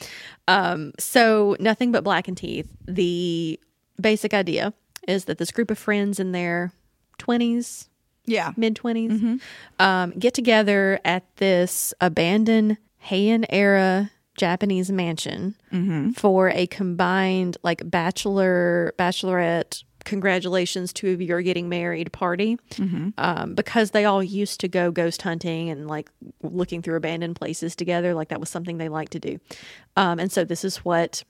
Um, 0.48 0.92
so 0.98 1.56
nothing 1.58 1.92
but 1.92 2.04
blackened 2.04 2.36
teeth. 2.38 2.68
The 2.86 3.58
basic 4.00 4.32
idea 4.34 4.72
is 5.08 5.24
that 5.26 5.38
this 5.38 5.50
group 5.50 5.70
of 5.70 5.78
friends 5.78 6.20
in 6.20 6.32
their 6.32 6.72
twenties, 7.18 7.88
yeah. 8.26 8.52
mid 8.56 8.74
20s 8.74 9.40
um, 9.78 10.10
get 10.12 10.34
together 10.34 11.00
at 11.04 11.24
this 11.36 11.94
abandoned 12.00 12.76
Heian 13.06 13.44
era 13.48 14.10
Japanese 14.36 14.90
mansion 14.90 15.54
for 16.16 16.50
a 16.50 16.66
combined 16.66 17.56
like 17.62 17.88
bachelor 17.88 18.94
bachelorette 18.98 19.82
congratulations 20.06 20.92
two 20.92 21.10
of 21.12 21.20
you 21.20 21.34
are 21.34 21.42
getting 21.42 21.68
married 21.68 22.10
party. 22.12 22.58
Um, 23.18 23.54
because 23.54 23.90
they 23.90 24.06
all 24.06 24.22
used 24.22 24.60
to 24.60 24.68
go 24.68 24.90
ghost 24.90 25.20
hunting 25.20 25.68
and 25.68 25.86
like 25.86 26.08
looking 26.42 26.80
through 26.80 26.96
abandoned 26.96 27.36
places 27.36 27.76
together 27.76 28.14
like 28.14 28.28
that 28.28 28.40
was 28.40 28.48
something 28.48 28.78
they 28.78 28.88
liked 28.88 29.12
to 29.12 29.18
do. 29.18 29.38
Um, 29.96 30.18
and 30.18 30.32
so 30.32 30.44
this 30.44 30.64
is 30.64 30.78
what 30.78 31.24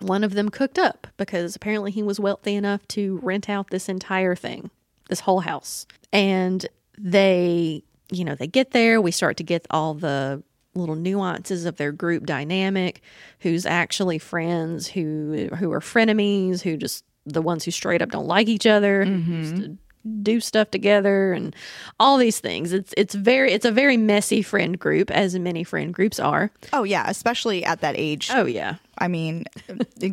one 0.00 0.24
of 0.24 0.32
them 0.32 0.48
cooked 0.48 0.78
up 0.78 1.06
because 1.16 1.56
apparently 1.56 1.90
he 1.90 2.02
was 2.02 2.18
wealthy 2.20 2.54
enough 2.54 2.86
to 2.88 3.18
rent 3.22 3.50
out 3.50 3.70
this 3.70 3.88
entire 3.88 4.34
thing, 4.34 4.70
this 5.08 5.20
whole 5.20 5.40
house. 5.40 5.86
And 6.12 6.64
they, 6.96 7.82
you 8.10 8.24
know, 8.24 8.34
they 8.34 8.46
get 8.46 8.70
there, 8.70 9.00
we 9.00 9.10
start 9.10 9.36
to 9.38 9.44
get 9.44 9.66
all 9.70 9.94
the 9.94 10.42
little 10.74 10.94
nuances 10.94 11.64
of 11.64 11.76
their 11.76 11.92
group 11.92 12.26
dynamic, 12.26 13.02
who's 13.40 13.66
actually 13.66 14.18
friends, 14.18 14.86
who 14.86 15.48
who 15.58 15.72
are 15.72 15.80
frenemies, 15.80 16.62
who 16.62 16.76
just 16.76 17.04
the 17.32 17.42
ones 17.42 17.64
who 17.64 17.70
straight 17.70 18.02
up 18.02 18.10
don't 18.10 18.26
like 18.26 18.48
each 18.48 18.66
other, 18.66 19.04
to 19.04 19.76
do 20.22 20.40
stuff 20.40 20.70
together 20.70 21.32
and 21.32 21.54
all 22.00 22.16
these 22.16 22.40
things. 22.40 22.72
It's 22.72 22.94
it's 22.96 23.14
very 23.14 23.52
it's 23.52 23.64
a 23.64 23.72
very 23.72 23.96
messy 23.96 24.42
friend 24.42 24.78
group 24.78 25.10
as 25.10 25.38
many 25.38 25.64
friend 25.64 25.92
groups 25.92 26.18
are. 26.18 26.50
Oh, 26.72 26.84
yeah. 26.84 27.04
Especially 27.08 27.64
at 27.64 27.80
that 27.82 27.94
age. 27.98 28.30
Oh 28.32 28.46
yeah. 28.46 28.76
I 28.98 29.08
mean, 29.08 29.44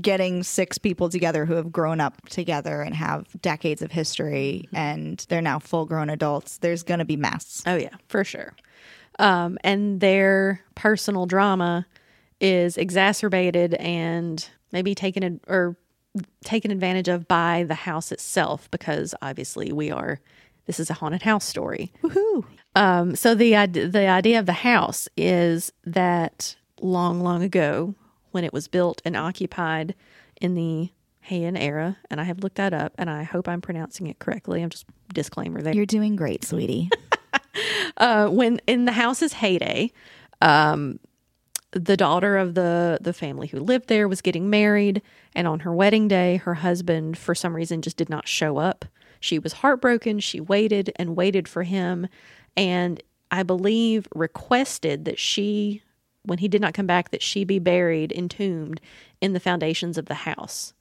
getting 0.02 0.44
six 0.44 0.78
people 0.78 1.10
together 1.10 1.46
who 1.46 1.54
have 1.54 1.72
grown 1.72 2.02
up 2.02 2.28
together 2.30 2.82
and 2.82 2.94
have 2.94 3.26
decades 3.42 3.82
of 3.82 3.92
history 3.92 4.68
and 4.74 5.26
they're 5.30 5.42
now 5.42 5.60
full 5.60 5.86
grown 5.86 6.10
adults, 6.10 6.58
there's 6.58 6.84
going 6.84 7.00
to 7.00 7.06
be 7.06 7.16
mess. 7.16 7.64
Oh 7.66 7.76
yeah, 7.76 7.96
for 8.08 8.24
sure. 8.24 8.54
Um, 9.18 9.58
and 9.64 10.02
their 10.02 10.62
personal 10.76 11.26
drama 11.26 11.88
is 12.42 12.76
exacerbated 12.78 13.76
and 13.76 14.48
maybe 14.72 14.94
taken 14.94 15.24
ad- 15.24 15.40
or 15.48 15.78
taken 16.44 16.72
advantage 16.72 17.08
of 17.08 17.28
by 17.28 17.64
the 17.64 17.76
house 17.76 18.12
itself 18.12 18.70
because 18.72 19.14
obviously 19.22 19.72
we 19.72 19.92
are 19.92 20.20
this 20.66 20.80
is 20.80 20.90
a 20.90 20.94
haunted 20.94 21.22
house 21.22 21.46
story. 21.46 21.92
Woohoo. 22.02 22.46
Um, 22.76 23.16
so 23.16 23.36
the 23.36 23.52
the 23.68 24.08
idea 24.08 24.40
of 24.40 24.46
the 24.46 24.54
house 24.54 25.08
is 25.16 25.72
that 25.86 26.56
long, 26.82 27.22
long 27.22 27.44
ago, 27.44 27.96
when 28.32 28.44
it 28.44 28.52
was 28.52 28.68
built 28.68 29.02
and 29.06 29.16
occupied 29.16 29.96
in 30.42 30.56
the 30.56 30.92
Heian 31.30 31.60
era, 31.60 31.98
and 32.10 32.20
I 32.20 32.26
have 32.26 32.40
looked 32.40 32.58
that 32.58 32.74
up, 32.74 32.94
and 32.98 33.10
I 33.10 33.24
hope 33.24 33.48
I'm 33.48 33.62
pronouncing 33.62 34.08
it 34.08 34.20
correctly. 34.20 34.62
I'm 34.62 34.70
just 34.70 34.86
disclaimer 35.14 35.62
there. 35.62 35.74
You're 35.74 35.86
doing 35.86 36.16
great, 36.16 36.44
sweetie. 36.44 36.90
uh, 37.98 38.28
when 38.28 38.60
in 38.68 38.86
the 38.86 38.92
house's 38.92 39.34
heyday, 39.34 39.92
um, 40.42 41.00
the 41.72 41.98
daughter 41.98 42.38
of 42.38 42.56
the 42.56 42.98
the 43.02 43.14
family 43.14 43.48
who 43.48 43.60
lived 43.60 43.88
there 43.88 44.08
was 44.08 44.22
getting 44.22 44.50
married, 44.50 45.02
and 45.36 45.48
on 45.48 45.60
her 45.62 45.74
wedding 45.74 46.08
day, 46.08 46.38
her 46.38 46.56
husband 46.56 47.18
for 47.18 47.36
some 47.36 47.56
reason 47.56 47.82
just 47.82 47.98
did 47.98 48.10
not 48.10 48.28
show 48.28 48.58
up. 48.58 48.86
She 49.20 49.38
was 49.40 49.54
heartbroken. 49.54 50.20
She 50.20 50.40
waited 50.40 50.92
and 50.98 51.16
waited 51.16 51.48
for 51.48 51.64
him, 51.64 52.08
and 52.56 53.02
I 53.32 53.44
believe 53.44 54.08
requested 54.16 55.06
that 55.06 55.20
she, 55.20 55.82
when 56.24 56.38
he 56.38 56.48
did 56.48 56.62
not 56.62 56.74
come 56.74 56.88
back, 56.88 57.12
that 57.12 57.22
she 57.22 57.44
be 57.44 57.60
buried, 57.60 58.12
entombed 58.12 58.80
in 59.20 59.34
the 59.34 59.40
foundations 59.40 59.98
of 59.98 60.06
the 60.06 60.14
house. 60.14 60.74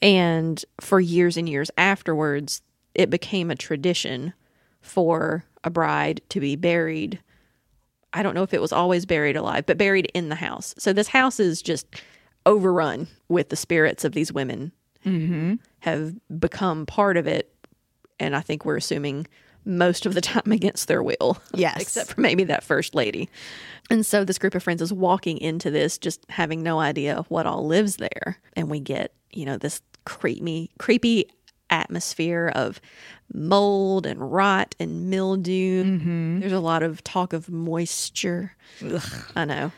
And 0.00 0.64
for 0.80 1.00
years 1.00 1.36
and 1.36 1.48
years 1.48 1.70
afterwards, 1.76 2.62
it 2.94 3.10
became 3.10 3.50
a 3.50 3.56
tradition 3.56 4.32
for 4.80 5.44
a 5.64 5.70
bride 5.70 6.20
to 6.30 6.40
be 6.40 6.56
buried. 6.56 7.20
I 8.12 8.22
don't 8.22 8.34
know 8.34 8.42
if 8.42 8.54
it 8.54 8.60
was 8.60 8.72
always 8.72 9.04
buried 9.04 9.36
alive, 9.36 9.66
but 9.66 9.76
buried 9.76 10.10
in 10.14 10.28
the 10.28 10.34
house. 10.34 10.74
So 10.78 10.92
this 10.92 11.08
house 11.08 11.38
is 11.38 11.60
just 11.60 11.86
overrun 12.48 13.06
with 13.28 13.50
the 13.50 13.56
spirits 13.56 14.04
of 14.04 14.12
these 14.12 14.32
women 14.32 14.72
mm-hmm. 15.04 15.54
have 15.80 16.14
become 16.40 16.86
part 16.86 17.16
of 17.16 17.26
it. 17.26 17.54
And 18.18 18.34
I 18.34 18.40
think 18.40 18.64
we're 18.64 18.78
assuming 18.78 19.26
most 19.64 20.06
of 20.06 20.14
the 20.14 20.20
time 20.32 20.50
against 20.50 20.88
their 20.88 21.02
will. 21.02 21.38
Yes. 21.54 21.80
Except 21.80 22.14
for 22.14 22.20
maybe 22.20 22.44
that 22.44 22.64
first 22.64 22.94
lady. 22.94 23.28
And 23.90 24.04
so 24.04 24.24
this 24.24 24.38
group 24.38 24.54
of 24.54 24.62
friends 24.62 24.82
is 24.82 24.92
walking 24.92 25.38
into 25.38 25.70
this 25.70 25.98
just 25.98 26.24
having 26.30 26.62
no 26.62 26.80
idea 26.80 27.14
of 27.14 27.30
what 27.30 27.46
all 27.46 27.66
lives 27.66 27.96
there. 27.96 28.38
And 28.54 28.70
we 28.70 28.80
get, 28.80 29.12
you 29.30 29.44
know, 29.44 29.58
this 29.58 29.82
creepy, 30.04 30.70
creepy 30.78 31.26
atmosphere 31.70 32.50
of 32.54 32.80
mold 33.32 34.06
and 34.06 34.32
rot 34.32 34.74
and 34.80 35.10
mildew. 35.10 35.84
Mm-hmm. 35.84 36.40
There's 36.40 36.52
a 36.52 36.60
lot 36.60 36.82
of 36.82 37.04
talk 37.04 37.34
of 37.34 37.50
moisture. 37.50 38.56
I 39.36 39.44
know. 39.44 39.70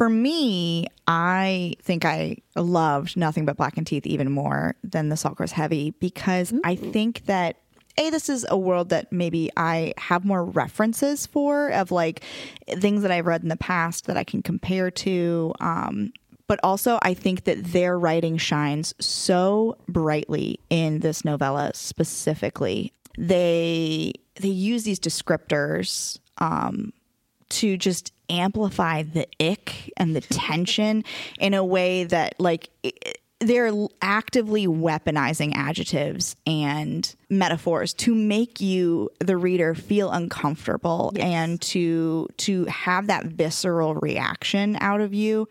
For 0.00 0.08
me, 0.08 0.86
I 1.06 1.74
think 1.82 2.06
I 2.06 2.38
loved 2.56 3.18
Nothing 3.18 3.44
But 3.44 3.58
Blackened 3.58 3.86
Teeth 3.86 4.06
even 4.06 4.32
more 4.32 4.74
than 4.82 5.10
The 5.10 5.16
Salt 5.18 5.34
Grows 5.34 5.52
Heavy 5.52 5.90
because 5.90 6.54
I 6.64 6.74
think 6.74 7.26
that 7.26 7.56
a 7.98 8.08
this 8.08 8.30
is 8.30 8.46
a 8.48 8.56
world 8.56 8.88
that 8.88 9.12
maybe 9.12 9.50
I 9.58 9.92
have 9.98 10.24
more 10.24 10.42
references 10.42 11.26
for 11.26 11.68
of 11.68 11.90
like 11.90 12.24
things 12.78 13.02
that 13.02 13.10
I've 13.10 13.26
read 13.26 13.42
in 13.42 13.50
the 13.50 13.58
past 13.58 14.06
that 14.06 14.16
I 14.16 14.24
can 14.24 14.40
compare 14.40 14.90
to. 14.90 15.52
Um, 15.60 16.14
but 16.46 16.60
also, 16.62 16.98
I 17.02 17.12
think 17.12 17.44
that 17.44 17.62
their 17.62 17.98
writing 17.98 18.38
shines 18.38 18.94
so 19.00 19.76
brightly 19.86 20.60
in 20.70 21.00
this 21.00 21.26
novella 21.26 21.72
specifically. 21.74 22.94
They 23.18 24.14
they 24.40 24.48
use 24.48 24.84
these 24.84 24.98
descriptors 24.98 26.20
um, 26.38 26.94
to 27.50 27.76
just 27.76 28.12
amplify 28.28 29.02
the 29.02 29.26
ick 29.40 29.92
and 29.96 30.14
the 30.14 30.20
tension 30.20 31.04
in 31.38 31.52
a 31.52 31.64
way 31.64 32.04
that 32.04 32.34
like 32.38 32.70
it, 32.82 33.18
they're 33.40 33.72
actively 34.02 34.66
weaponizing 34.66 35.52
adjectives 35.54 36.36
and 36.46 37.16
metaphors 37.30 37.94
to 37.94 38.14
make 38.14 38.60
you 38.60 39.08
the 39.18 39.36
reader 39.36 39.74
feel 39.74 40.10
uncomfortable 40.10 41.12
and 41.18 41.60
to 41.60 42.28
to 42.36 42.66
have 42.66 43.06
that 43.06 43.24
visceral 43.24 43.94
reaction 43.94 44.76
out 44.80 45.00
of 45.00 45.14
you 45.14 45.48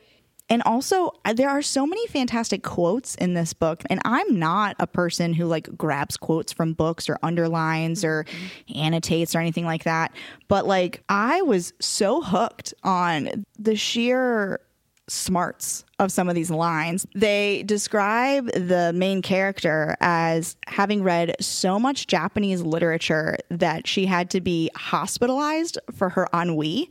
and 0.50 0.64
also, 0.64 1.12
there 1.34 1.50
are 1.50 1.62
so 1.62 1.86
many 1.86 2.06
fantastic 2.08 2.64
quotes 2.64 3.16
in 3.16 3.36
this 3.36 3.54
book. 3.54 3.84
And 3.90 4.02
I'm 4.04 4.40
not 4.40 4.76
a 4.80 4.88
person 4.88 5.34
who 5.34 5.46
like 5.46 5.78
grabs 5.78 6.18
quotes 6.18 6.52
from 6.52 6.74
books 6.74 7.08
or 7.08 7.20
underlines 7.22 8.04
or 8.04 8.24
mm-hmm. 8.24 8.80
annotates 8.80 9.36
or 9.36 9.40
anything 9.40 9.66
like 9.66 9.84
that. 9.84 10.12
But 10.48 10.66
like, 10.66 11.04
I 11.08 11.42
was 11.44 11.74
so 11.80 12.22
hooked 12.22 12.74
on 12.84 13.46
the 13.58 13.76
sheer 13.76 14.60
smarts 15.08 15.84
of 15.98 16.12
some 16.12 16.30
of 16.30 16.36
these 16.36 16.52
lines. 16.52 17.06
They 17.16 17.64
describe 17.64 18.48
the 18.52 18.92
main 18.94 19.22
character 19.22 19.96
as 20.00 20.56
having 20.68 21.04
read 21.04 21.36
so 21.40 21.80
much 21.80 22.08
Japanese 22.08 22.62
literature 22.62 23.38
that 23.50 23.88
she 23.88 24.06
had 24.06 24.30
to 24.32 24.42
be 24.42 24.70
hospitalized 24.76 25.78
for 25.94 26.10
her 26.10 26.28
ennui. 26.34 26.90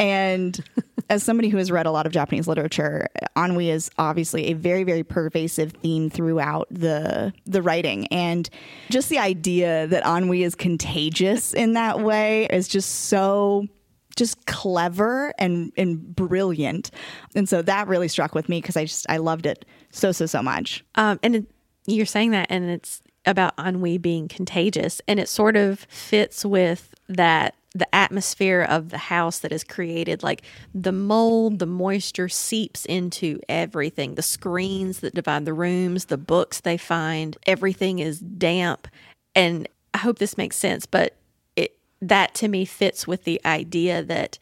And 0.00 0.58
as 1.10 1.22
somebody 1.22 1.50
who 1.50 1.58
has 1.58 1.70
read 1.70 1.86
a 1.86 1.90
lot 1.90 2.06
of 2.06 2.12
Japanese 2.12 2.48
literature, 2.48 3.08
ennui 3.36 3.68
is 3.68 3.90
obviously 3.98 4.46
a 4.46 4.54
very, 4.54 4.82
very 4.82 5.04
pervasive 5.04 5.72
theme 5.72 6.08
throughout 6.08 6.66
the 6.70 7.32
the 7.46 7.60
writing. 7.60 8.06
And 8.08 8.48
just 8.88 9.10
the 9.10 9.18
idea 9.18 9.86
that 9.88 10.06
ennui 10.06 10.42
is 10.42 10.54
contagious 10.54 11.52
in 11.52 11.74
that 11.74 12.00
way 12.00 12.46
is 12.46 12.66
just 12.66 13.06
so 13.06 13.66
just 14.16 14.46
clever 14.46 15.34
and 15.38 15.72
and 15.76 16.16
brilliant. 16.16 16.90
And 17.34 17.48
so 17.48 17.60
that 17.62 17.86
really 17.86 18.08
struck 18.08 18.34
with 18.34 18.48
me 18.48 18.60
because 18.60 18.76
I 18.76 18.86
just 18.86 19.06
I 19.10 19.18
loved 19.18 19.44
it 19.44 19.66
so 19.90 20.12
so 20.12 20.26
so 20.26 20.42
much. 20.42 20.82
Um, 20.94 21.20
and 21.22 21.36
it, 21.36 21.46
you're 21.86 22.06
saying 22.06 22.30
that, 22.30 22.46
and 22.50 22.70
it's 22.70 23.02
about 23.26 23.52
ennui 23.58 23.98
being 23.98 24.28
contagious, 24.28 25.02
and 25.06 25.20
it 25.20 25.28
sort 25.28 25.56
of 25.56 25.80
fits 25.90 26.44
with 26.44 26.94
that 27.08 27.54
the 27.74 27.92
atmosphere 27.94 28.66
of 28.68 28.88
the 28.90 28.98
house 28.98 29.38
that 29.40 29.52
is 29.52 29.62
created 29.62 30.22
like 30.24 30.42
the 30.74 30.92
mold 30.92 31.60
the 31.60 31.66
moisture 31.66 32.28
seeps 32.28 32.84
into 32.86 33.38
everything. 33.48 34.16
The 34.16 34.22
screens 34.22 35.00
that 35.00 35.14
divide 35.14 35.44
the 35.44 35.52
rooms 35.52 36.06
the 36.06 36.18
books 36.18 36.60
they 36.60 36.76
find 36.76 37.36
everything 37.46 37.98
is 38.00 38.20
damp. 38.20 38.88
And 39.34 39.68
i 39.94 39.98
hope 39.98 40.18
this 40.18 40.38
makes 40.38 40.56
sense 40.56 40.86
but 40.86 41.16
it 41.56 41.76
that 42.00 42.34
to 42.34 42.48
me 42.48 42.64
fits 42.64 43.06
with 43.06 43.24
the 43.24 43.40
idea 43.44 44.02
that 44.02 44.38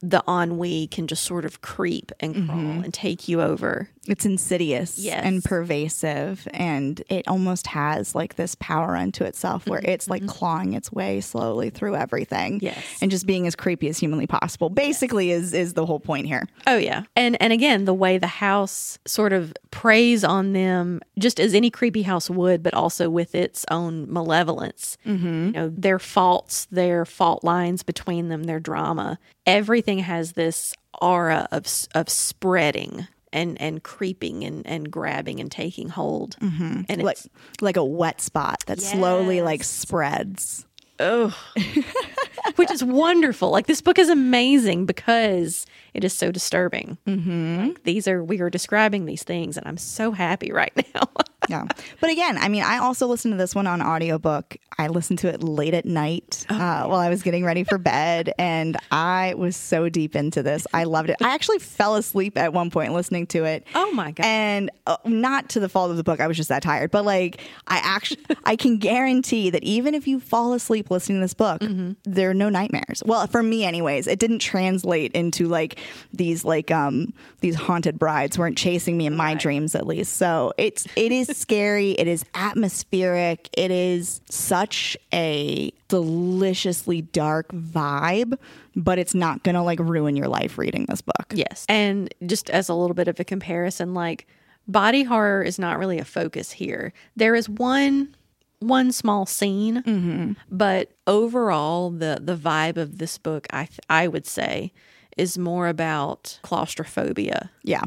the 0.00 0.22
ennui 0.28 0.86
can 0.88 1.06
just 1.06 1.22
sort 1.22 1.44
of 1.46 1.62
creep 1.62 2.12
and 2.20 2.46
crawl 2.46 2.58
mm-hmm. 2.58 2.84
and 2.84 2.92
take 2.92 3.26
you 3.26 3.40
over 3.40 3.88
It's 4.06 4.26
insidious 4.26 4.98
Yes. 4.98 5.22
and 5.24 5.42
pervasive, 5.42 6.46
and 6.52 7.02
it 7.08 7.26
almost 7.28 7.66
has 7.68 8.14
like 8.14 8.36
this 8.36 8.54
power 8.56 8.96
unto 8.96 9.24
itself 9.24 9.66
where 9.66 9.80
it's 9.84 10.08
like 10.08 10.26
clawing 10.26 10.74
its 10.74 10.92
way 10.92 11.20
slowly 11.20 11.70
through 11.70 11.96
everything, 11.96 12.58
Yes. 12.62 12.76
and 13.00 13.10
just 13.10 13.26
being 13.26 13.46
as 13.46 13.54
creepy 13.56 13.88
as 13.88 13.98
humanly 13.98 14.26
possible. 14.26 14.68
Basically, 14.70 15.30
is 15.30 15.52
is 15.54 15.74
the 15.74 15.86
whole 15.86 16.00
point 16.00 16.26
here. 16.26 16.46
Oh 16.66 16.76
yeah. 16.76 17.04
And 17.16 17.40
and 17.40 17.52
again, 17.52 17.84
the 17.86 17.94
way 17.94 18.18
the 18.18 18.26
house 18.26 18.98
sort 19.06 19.32
of 19.32 19.52
preys 19.70 20.24
on 20.24 20.52
them 20.52 21.00
just 21.18 21.40
as 21.40 21.54
any 21.54 21.70
creepy 21.70 22.02
house 22.02 22.28
would, 22.30 22.62
but 22.62 22.74
also 22.74 23.08
with 23.10 23.34
its 23.34 23.64
own 23.70 24.10
malevolence. 24.12 24.96
Mm-hmm. 25.06 25.46
You 25.46 25.52
know, 25.52 25.68
their 25.68 25.98
faults, 25.98 26.66
their 26.70 27.04
fault 27.04 27.42
lines 27.44 27.82
between 27.82 28.28
them, 28.28 28.44
their 28.44 28.60
drama. 28.60 29.18
Everything 29.46 30.00
has 30.00 30.32
this 30.32 30.74
aura 31.00 31.48
of 31.50 31.66
of 31.94 32.08
spreading 32.08 33.06
and 33.34 33.60
and 33.60 33.82
creeping 33.82 34.42
and 34.44 34.66
and 34.66 34.90
grabbing 34.90 35.40
and 35.40 35.50
taking 35.50 35.90
hold. 35.90 36.36
Mm-hmm. 36.40 36.82
And 36.88 37.02
Like 37.02 37.16
it's 37.18 37.28
like 37.60 37.76
a 37.76 37.84
wet 37.84 38.20
spot 38.22 38.64
that 38.66 38.80
slowly 38.80 39.42
like 39.42 39.60
Yes. 39.60 39.68
spreads. 39.68 40.66
which 42.56 42.70
is 42.70 42.84
wonderful. 42.84 43.50
Like 43.50 43.66
this 43.66 43.80
book 43.80 43.98
is 43.98 44.08
amazing 44.08 44.86
because 44.86 45.66
it 45.92 46.04
is 46.04 46.12
so 46.12 46.30
disturbing. 46.30 46.98
Mm-hmm. 47.06 47.66
Like, 47.68 47.82
these 47.82 48.06
are 48.08 48.22
we 48.22 48.40
are 48.40 48.48
describing 48.50 49.04
these 49.06 49.22
things, 49.24 49.56
and 49.56 49.66
I'm 49.66 49.76
so 49.76 50.12
happy 50.12 50.52
right 50.52 50.72
now. 50.94 51.08
Yeah. 51.48 51.64
But 52.00 52.10
again, 52.10 52.38
I 52.38 52.48
mean, 52.48 52.62
I 52.62 52.78
also 52.78 53.06
listened 53.06 53.32
to 53.32 53.38
this 53.38 53.54
one 53.54 53.66
on 53.66 53.82
audiobook. 53.82 54.56
I 54.76 54.88
listened 54.88 55.20
to 55.20 55.28
it 55.28 55.42
late 55.42 55.72
at 55.74 55.84
night 55.84 56.44
Oh, 56.50 56.54
uh, 56.56 56.86
while 56.86 56.98
I 56.98 57.08
was 57.08 57.22
getting 57.22 57.44
ready 57.44 57.62
for 57.62 57.78
bed, 57.78 58.32
and 58.38 58.76
I 58.90 59.34
was 59.36 59.56
so 59.56 59.88
deep 59.88 60.16
into 60.16 60.42
this. 60.42 60.66
I 60.74 60.84
loved 60.84 61.10
it. 61.10 61.16
I 61.22 61.32
actually 61.34 61.60
fell 61.60 61.94
asleep 61.96 62.36
at 62.36 62.52
one 62.52 62.70
point 62.70 62.92
listening 62.92 63.26
to 63.28 63.44
it. 63.44 63.64
Oh 63.74 63.92
my 63.92 64.10
God. 64.10 64.26
And 64.26 64.70
uh, 64.86 64.96
not 65.04 65.48
to 65.50 65.60
the 65.60 65.68
fault 65.68 65.90
of 65.92 65.96
the 65.96 66.02
book, 66.02 66.18
I 66.20 66.26
was 66.26 66.36
just 66.36 66.48
that 66.48 66.62
tired. 66.62 66.90
But 66.90 67.04
like, 67.04 67.40
I 67.68 67.78
actually, 67.84 68.24
I 68.44 68.56
can 68.56 68.78
guarantee 68.78 69.50
that 69.50 69.62
even 69.62 69.94
if 69.94 70.08
you 70.08 70.18
fall 70.18 70.54
asleep 70.54 70.90
listening 70.90 71.18
to 71.18 71.24
this 71.24 71.34
book, 71.34 71.60
Mm-hmm. 71.60 71.92
there 72.04 72.30
are 72.30 72.34
no 72.34 72.48
nightmares. 72.48 73.02
Well, 73.06 73.26
for 73.28 73.42
me, 73.42 73.64
anyways, 73.64 74.06
it 74.08 74.18
didn't 74.18 74.40
translate 74.40 75.12
into 75.12 75.46
like 75.46 75.78
these 76.12 76.44
like 76.44 76.70
um 76.70 77.12
these 77.40 77.54
haunted 77.54 77.98
brides 77.98 78.36
weren't 78.38 78.58
chasing 78.58 78.96
me 78.98 79.06
in 79.06 79.16
my 79.16 79.34
dreams 79.34 79.74
at 79.74 79.86
least. 79.86 80.14
So 80.16 80.52
it's 80.58 80.86
it 80.96 81.12
is 81.12 81.33
scary. 81.34 81.92
It 81.92 82.06
is 82.08 82.24
atmospheric. 82.34 83.48
It 83.56 83.70
is 83.70 84.20
such 84.30 84.96
a 85.12 85.70
deliciously 85.88 87.02
dark 87.02 87.48
vibe, 87.52 88.38
but 88.76 88.98
it's 88.98 89.14
not 89.14 89.42
gonna 89.42 89.62
like 89.64 89.78
ruin 89.80 90.16
your 90.16 90.28
life 90.28 90.58
reading 90.58 90.86
this 90.88 91.00
book. 91.02 91.32
Yes. 91.32 91.64
And 91.68 92.12
just 92.26 92.50
as 92.50 92.68
a 92.68 92.74
little 92.74 92.94
bit 92.94 93.08
of 93.08 93.18
a 93.20 93.24
comparison, 93.24 93.94
like 93.94 94.26
body 94.66 95.02
horror 95.02 95.42
is 95.42 95.58
not 95.58 95.78
really 95.78 95.98
a 95.98 96.04
focus 96.04 96.50
here. 96.52 96.92
There 97.16 97.34
is 97.34 97.48
one 97.48 98.14
one 98.60 98.92
small 98.92 99.26
scene, 99.26 100.36
but 100.50 100.90
overall 101.06 101.90
the 101.90 102.18
the 102.22 102.36
vibe 102.36 102.76
of 102.78 102.98
this 102.98 103.18
book 103.18 103.46
I 103.50 103.66
th- 103.66 103.80
I 103.90 104.08
would 104.08 104.26
say 104.26 104.72
is 105.16 105.36
more 105.38 105.68
about 105.68 106.38
claustrophobia 106.42 107.50
Yeah. 107.62 107.82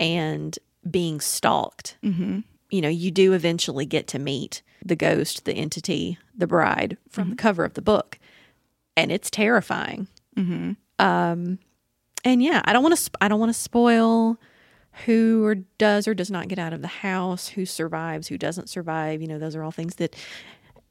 and 0.00 0.58
being 0.90 1.20
stalked. 1.20 1.96
Mm-hmm. 2.02 2.40
You 2.72 2.80
know, 2.80 2.88
you 2.88 3.10
do 3.12 3.34
eventually 3.34 3.86
get 3.86 4.08
to 4.08 4.18
meet 4.18 4.62
the 4.84 4.96
ghost, 4.96 5.44
the 5.44 5.52
entity, 5.52 6.18
the 6.36 6.46
bride 6.48 6.96
from 7.08 7.30
the 7.30 7.36
cover 7.36 7.64
of 7.64 7.74
the 7.74 7.82
book, 7.82 8.18
and 8.96 9.12
it's 9.12 9.30
terrifying. 9.30 10.08
Um, 10.98 11.58
and 12.24 12.42
yeah, 12.42 12.62
I 12.64 12.72
don't 12.72 12.82
want 12.82 12.96
to. 12.96 13.00
Sp- 13.02 13.20
I 13.20 13.28
don't 13.28 13.38
want 13.38 13.50
to 13.50 13.60
spoil 13.60 14.38
who 15.06 15.44
or 15.44 15.54
does 15.78 16.08
or 16.08 16.14
does 16.14 16.30
not 16.30 16.48
get 16.48 16.58
out 16.58 16.72
of 16.72 16.82
the 16.82 16.88
house, 16.88 17.48
who 17.48 17.64
survives, 17.66 18.28
who 18.28 18.38
doesn't 18.38 18.68
survive. 18.68 19.20
You 19.20 19.28
know, 19.28 19.38
those 19.38 19.54
are 19.54 19.62
all 19.62 19.70
things 19.70 19.96
that 19.96 20.16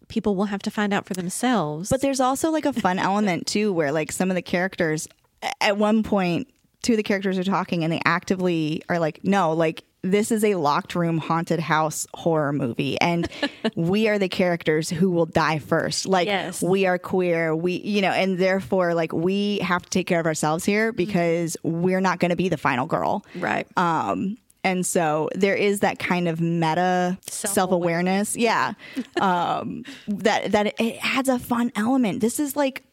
people 0.07 0.35
will 0.35 0.45
have 0.45 0.61
to 0.63 0.71
find 0.71 0.93
out 0.93 1.05
for 1.05 1.13
themselves. 1.13 1.89
But 1.89 2.01
there's 2.01 2.19
also 2.19 2.51
like 2.51 2.65
a 2.65 2.73
fun 2.73 2.99
element 2.99 3.47
too, 3.47 3.73
where 3.73 3.91
like 3.91 4.11
some 4.11 4.29
of 4.29 4.35
the 4.35 4.41
characters, 4.41 5.07
at 5.59 5.77
one 5.77 6.03
point, 6.03 6.47
two 6.81 6.93
of 6.93 6.97
the 6.97 7.03
characters 7.03 7.37
are 7.37 7.43
talking 7.43 7.83
and 7.83 7.91
they 7.91 8.01
actively 8.05 8.81
are 8.89 8.99
like, 8.99 9.23
no, 9.23 9.53
like 9.53 9.83
this 10.03 10.31
is 10.31 10.43
a 10.43 10.55
locked 10.55 10.95
room 10.95 11.19
haunted 11.19 11.59
house 11.59 12.07
horror 12.15 12.51
movie 12.51 12.99
and 12.99 13.29
we 13.75 14.07
are 14.07 14.17
the 14.17 14.27
characters 14.29 14.89
who 14.89 15.11
will 15.11 15.27
die 15.27 15.59
first. 15.59 16.07
Like 16.07 16.25
Yes. 16.27 16.61
we 16.61 16.85
are 16.87 16.97
queer. 16.97 17.55
We 17.55 17.73
you 17.81 18.01
know 18.01 18.09
and 18.11 18.39
therefore 18.39 18.93
like 18.95 19.13
we 19.13 19.59
have 19.59 19.83
to 19.83 19.89
take 19.89 20.07
care 20.07 20.19
of 20.19 20.25
ourselves 20.25 20.65
here 20.65 20.91
because 20.91 21.55
we're 21.63 22.01
not 22.01 22.19
going 22.19 22.29
to 22.31 22.35
be 22.35 22.49
the 22.49 22.57
final 22.57 22.87
girl. 22.87 23.23
Right. 23.35 23.67
um 23.77 24.37
and 24.63 24.85
so 24.85 25.27
there 25.33 25.55
is 25.55 25.79
that 25.79 25.97
kind 25.97 26.27
of 26.27 26.39
meta 26.41 27.17
self-awareness. 27.27 28.35
Yeah. 28.35 28.73
Um 29.21 29.83
that 30.07 30.51
that 30.51 30.79
it 30.79 30.97
adds 31.03 31.29
a 31.29 31.37
fun 31.37 31.71
element. 31.75 32.21
This 32.21 32.39
is 32.39 32.55
like 32.55 32.83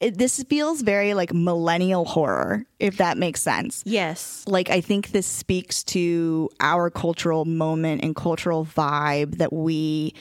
it, 0.00 0.16
this 0.16 0.42
feels 0.44 0.80
very 0.80 1.14
like 1.14 1.32
millennial 1.32 2.06
horror, 2.06 2.64
if 2.78 2.96
that 2.96 3.18
makes 3.18 3.42
sense. 3.42 3.82
Yes. 3.84 4.42
Like, 4.46 4.70
I 4.70 4.80
think 4.80 5.12
this 5.12 5.26
speaks 5.26 5.84
to 5.84 6.48
our 6.58 6.90
cultural 6.90 7.44
moment 7.44 8.02
and 8.02 8.16
cultural 8.16 8.64
vibe 8.64 9.36
that 9.36 9.52
we, 9.52 10.14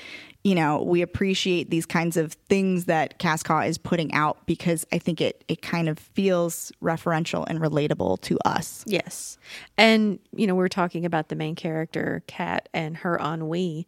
you 0.43 0.53
know, 0.53 0.83
we 0.83 1.01
appreciate 1.01 1.69
these 1.69 1.85
kinds 1.85 2.17
of 2.17 2.33
things 2.49 2.85
that 2.85 3.19
Cass 3.19 3.41
Khaw 3.41 3.67
is 3.67 3.77
putting 3.77 4.13
out 4.13 4.45
because 4.45 4.85
I 4.91 4.97
think 4.97 5.21
it, 5.21 5.43
it 5.47 5.61
kind 5.61 5.87
of 5.87 5.97
feels 5.97 6.73
referential 6.83 7.45
and 7.47 7.59
relatable 7.59 8.21
to 8.21 8.37
us. 8.43 8.83
Yes. 8.85 9.37
And, 9.77 10.19
you 10.35 10.45
know, 10.45 10.55
we 10.55 10.63
are 10.65 10.69
talking 10.69 11.05
about 11.05 11.29
the 11.29 11.35
main 11.35 11.55
character, 11.55 12.21
Kat, 12.27 12.67
and 12.73 12.97
her 12.97 13.17
ennui. 13.17 13.87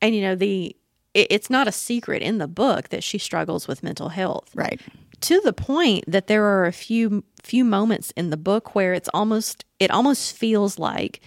And, 0.00 0.14
you 0.14 0.22
know, 0.22 0.34
the, 0.34 0.74
it, 1.16 1.28
it's 1.30 1.50
not 1.50 1.66
a 1.66 1.72
secret 1.72 2.22
in 2.22 2.38
the 2.38 2.46
book 2.46 2.90
that 2.90 3.02
she 3.02 3.18
struggles 3.18 3.66
with 3.66 3.82
mental 3.82 4.10
health. 4.10 4.50
Right. 4.54 4.80
To 5.22 5.40
the 5.40 5.54
point 5.54 6.04
that 6.06 6.26
there 6.26 6.44
are 6.44 6.66
a 6.66 6.72
few 6.72 7.24
few 7.42 7.64
moments 7.64 8.12
in 8.16 8.30
the 8.30 8.36
book 8.36 8.74
where 8.74 8.92
it's 8.92 9.08
almost 9.14 9.64
it 9.80 9.90
almost 9.90 10.36
feels 10.36 10.78
like 10.78 11.20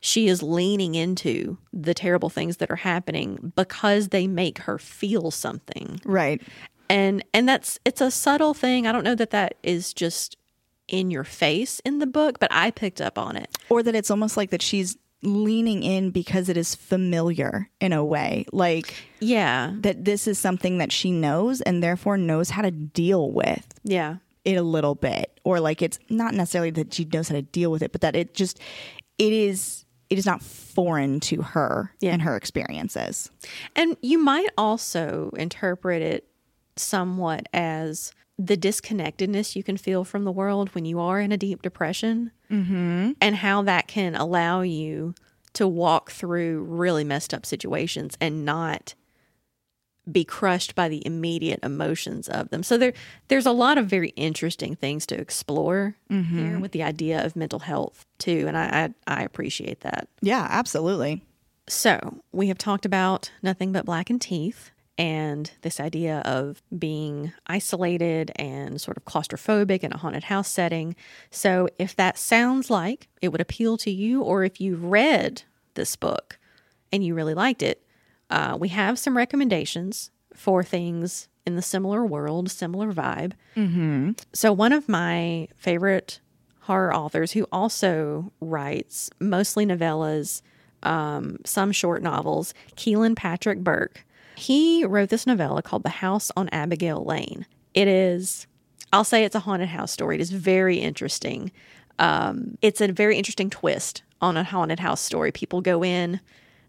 she 0.00 0.26
is 0.26 0.42
leaning 0.42 0.94
into 0.94 1.58
the 1.72 1.94
terrible 1.94 2.28
things 2.28 2.56
that 2.58 2.70
are 2.70 2.76
happening 2.76 3.52
because 3.54 4.08
they 4.08 4.26
make 4.26 4.58
her 4.58 4.78
feel 4.78 5.30
something. 5.30 6.00
Right. 6.04 6.42
And 6.90 7.24
and 7.32 7.48
that's 7.48 7.78
it's 7.84 8.00
a 8.00 8.10
subtle 8.10 8.52
thing. 8.52 8.86
I 8.86 8.92
don't 8.92 9.04
know 9.04 9.14
that 9.14 9.30
that 9.30 9.54
is 9.62 9.94
just 9.94 10.36
in 10.88 11.10
your 11.10 11.24
face 11.24 11.80
in 11.80 11.98
the 11.98 12.06
book 12.06 12.38
but 12.38 12.48
i 12.52 12.70
picked 12.70 13.00
up 13.00 13.16
on 13.16 13.36
it. 13.36 13.56
Or 13.68 13.82
that 13.82 13.94
it's 13.94 14.10
almost 14.10 14.36
like 14.36 14.50
that 14.50 14.62
she's 14.62 14.96
leaning 15.26 15.82
in 15.82 16.10
because 16.10 16.48
it 16.48 16.56
is 16.56 16.74
familiar 16.74 17.68
in 17.80 17.92
a 17.92 18.04
way. 18.04 18.46
Like, 18.52 18.94
yeah, 19.20 19.72
that 19.80 20.04
this 20.04 20.26
is 20.26 20.38
something 20.38 20.78
that 20.78 20.92
she 20.92 21.10
knows 21.10 21.60
and 21.60 21.82
therefore 21.82 22.16
knows 22.16 22.50
how 22.50 22.62
to 22.62 22.70
deal 22.70 23.30
with. 23.30 23.66
Yeah. 23.84 24.16
It 24.44 24.54
a 24.54 24.62
little 24.62 24.94
bit. 24.94 25.40
Or 25.44 25.60
like 25.60 25.82
it's 25.82 25.98
not 26.08 26.34
necessarily 26.34 26.70
that 26.70 26.94
she 26.94 27.04
knows 27.04 27.28
how 27.28 27.34
to 27.34 27.42
deal 27.42 27.70
with 27.70 27.82
it, 27.82 27.92
but 27.92 28.00
that 28.02 28.14
it 28.14 28.34
just 28.34 28.60
it 29.18 29.32
is 29.32 29.84
it 30.08 30.18
is 30.18 30.26
not 30.26 30.40
foreign 30.42 31.18
to 31.18 31.42
her 31.42 31.92
yeah. 32.00 32.12
and 32.12 32.22
her 32.22 32.36
experiences. 32.36 33.30
And 33.74 33.96
you 34.02 34.18
might 34.18 34.50
also 34.56 35.32
interpret 35.36 36.00
it 36.00 36.28
somewhat 36.76 37.48
as 37.52 38.12
the 38.38 38.56
disconnectedness 38.56 39.56
you 39.56 39.62
can 39.62 39.76
feel 39.76 40.04
from 40.04 40.24
the 40.24 40.32
world 40.32 40.74
when 40.74 40.84
you 40.84 41.00
are 41.00 41.20
in 41.20 41.32
a 41.32 41.38
deep 41.38 41.62
depression 41.62 42.30
mm-hmm. 42.50 43.12
and 43.20 43.36
how 43.36 43.62
that 43.62 43.88
can 43.88 44.14
allow 44.14 44.60
you 44.60 45.14
to 45.54 45.66
walk 45.66 46.10
through 46.10 46.62
really 46.64 47.04
messed 47.04 47.32
up 47.32 47.46
situations 47.46 48.16
and 48.20 48.44
not 48.44 48.94
be 50.10 50.22
crushed 50.22 50.74
by 50.74 50.88
the 50.88 51.04
immediate 51.04 51.58
emotions 51.62 52.28
of 52.28 52.50
them. 52.50 52.62
So 52.62 52.76
there 52.76 52.92
there's 53.28 53.46
a 53.46 53.52
lot 53.52 53.78
of 53.78 53.86
very 53.86 54.10
interesting 54.10 54.76
things 54.76 55.06
to 55.06 55.18
explore 55.18 55.96
mm-hmm. 56.10 56.38
here 56.38 56.58
with 56.60 56.72
the 56.72 56.82
idea 56.82 57.24
of 57.24 57.36
mental 57.36 57.60
health 57.60 58.04
too 58.18 58.44
and 58.46 58.56
I, 58.56 58.92
I 59.06 59.20
I 59.20 59.22
appreciate 59.24 59.80
that. 59.80 60.08
Yeah, 60.20 60.46
absolutely. 60.48 61.22
So, 61.68 62.20
we 62.30 62.46
have 62.46 62.58
talked 62.58 62.86
about 62.86 63.32
nothing 63.42 63.72
but 63.72 63.86
blackened 63.86 64.20
teeth 64.20 64.70
and 64.98 65.50
this 65.62 65.78
idea 65.78 66.20
of 66.24 66.62
being 66.76 67.32
isolated 67.46 68.32
and 68.36 68.80
sort 68.80 68.96
of 68.96 69.04
claustrophobic 69.04 69.80
in 69.80 69.92
a 69.92 69.98
haunted 69.98 70.24
house 70.24 70.48
setting. 70.48 70.96
So, 71.30 71.68
if 71.78 71.94
that 71.96 72.18
sounds 72.18 72.70
like 72.70 73.08
it 73.20 73.28
would 73.28 73.40
appeal 73.40 73.76
to 73.78 73.90
you, 73.90 74.22
or 74.22 74.44
if 74.44 74.60
you've 74.60 74.84
read 74.84 75.42
this 75.74 75.96
book 75.96 76.38
and 76.92 77.04
you 77.04 77.14
really 77.14 77.34
liked 77.34 77.62
it, 77.62 77.82
uh, 78.30 78.56
we 78.58 78.68
have 78.68 78.98
some 78.98 79.16
recommendations 79.16 80.10
for 80.34 80.62
things 80.62 81.28
in 81.46 81.56
the 81.56 81.62
similar 81.62 82.04
world, 82.04 82.50
similar 82.50 82.92
vibe. 82.92 83.32
Mm-hmm. 83.56 84.12
So, 84.32 84.52
one 84.52 84.72
of 84.72 84.88
my 84.88 85.48
favorite 85.56 86.20
horror 86.60 86.94
authors 86.94 87.32
who 87.32 87.46
also 87.52 88.32
writes 88.40 89.10
mostly 89.20 89.66
novellas, 89.66 90.42
um, 90.82 91.38
some 91.44 91.70
short 91.70 92.02
novels, 92.02 92.54
Kealan 92.76 93.14
Patrick 93.14 93.60
Burke 93.60 94.04
he 94.36 94.84
wrote 94.84 95.08
this 95.08 95.26
novella 95.26 95.62
called 95.62 95.82
The 95.82 95.88
House 95.88 96.30
on 96.36 96.48
Abigail 96.50 97.04
Lane. 97.04 97.46
It 97.74 97.88
is, 97.88 98.46
I'll 98.92 99.04
say 99.04 99.24
it's 99.24 99.34
a 99.34 99.40
haunted 99.40 99.68
house 99.68 99.92
story. 99.92 100.16
It 100.16 100.20
is 100.20 100.30
very 100.30 100.78
interesting. 100.78 101.50
Um, 101.98 102.58
it's 102.62 102.80
a 102.80 102.92
very 102.92 103.16
interesting 103.16 103.50
twist 103.50 104.02
on 104.20 104.36
a 104.36 104.44
haunted 104.44 104.80
house 104.80 105.00
story. 105.00 105.32
People 105.32 105.60
go 105.60 105.82
in, 105.82 106.20